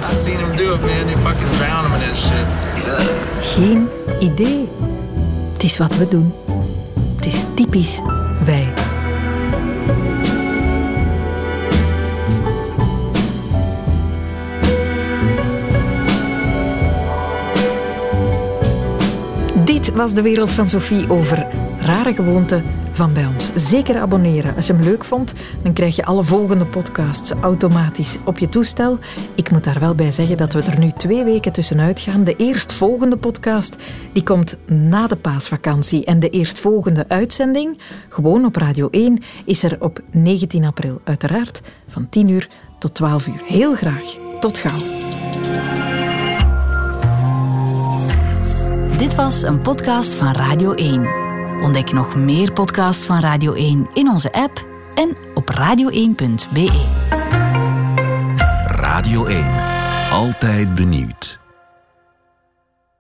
[3.41, 3.89] Geen
[4.21, 4.69] idee.
[5.53, 6.33] Het is wat we doen.
[7.21, 8.01] Het is typisch
[8.45, 8.73] wij.
[19.65, 21.47] Dit was de wereld van Sophie over
[21.81, 22.65] rare gewoonten
[23.01, 23.51] van bij ons.
[23.55, 24.57] Zeker abonneren.
[24.57, 25.33] Als je hem leuk vond,
[25.63, 28.99] dan krijg je alle volgende podcasts automatisch op je toestel.
[29.35, 32.25] Ik moet daar wel bij zeggen dat we er nu twee weken tussenuit gaan.
[32.25, 33.77] De eerstvolgende podcast
[34.13, 36.05] die komt na de paasvakantie.
[36.05, 37.79] En de eerstvolgende uitzending,
[38.09, 41.01] gewoon op Radio 1, is er op 19 april.
[41.05, 42.49] Uiteraard van 10 uur
[42.79, 43.41] tot 12 uur.
[43.47, 44.15] Heel graag.
[44.41, 44.79] Tot gauw.
[48.99, 51.30] Dit was een podcast van Radio 1.
[51.61, 56.87] Ontdek nog meer podcasts van Radio 1 in onze app en op radio1.be.
[58.65, 59.47] Radio 1.
[60.13, 61.40] Altijd benieuwd.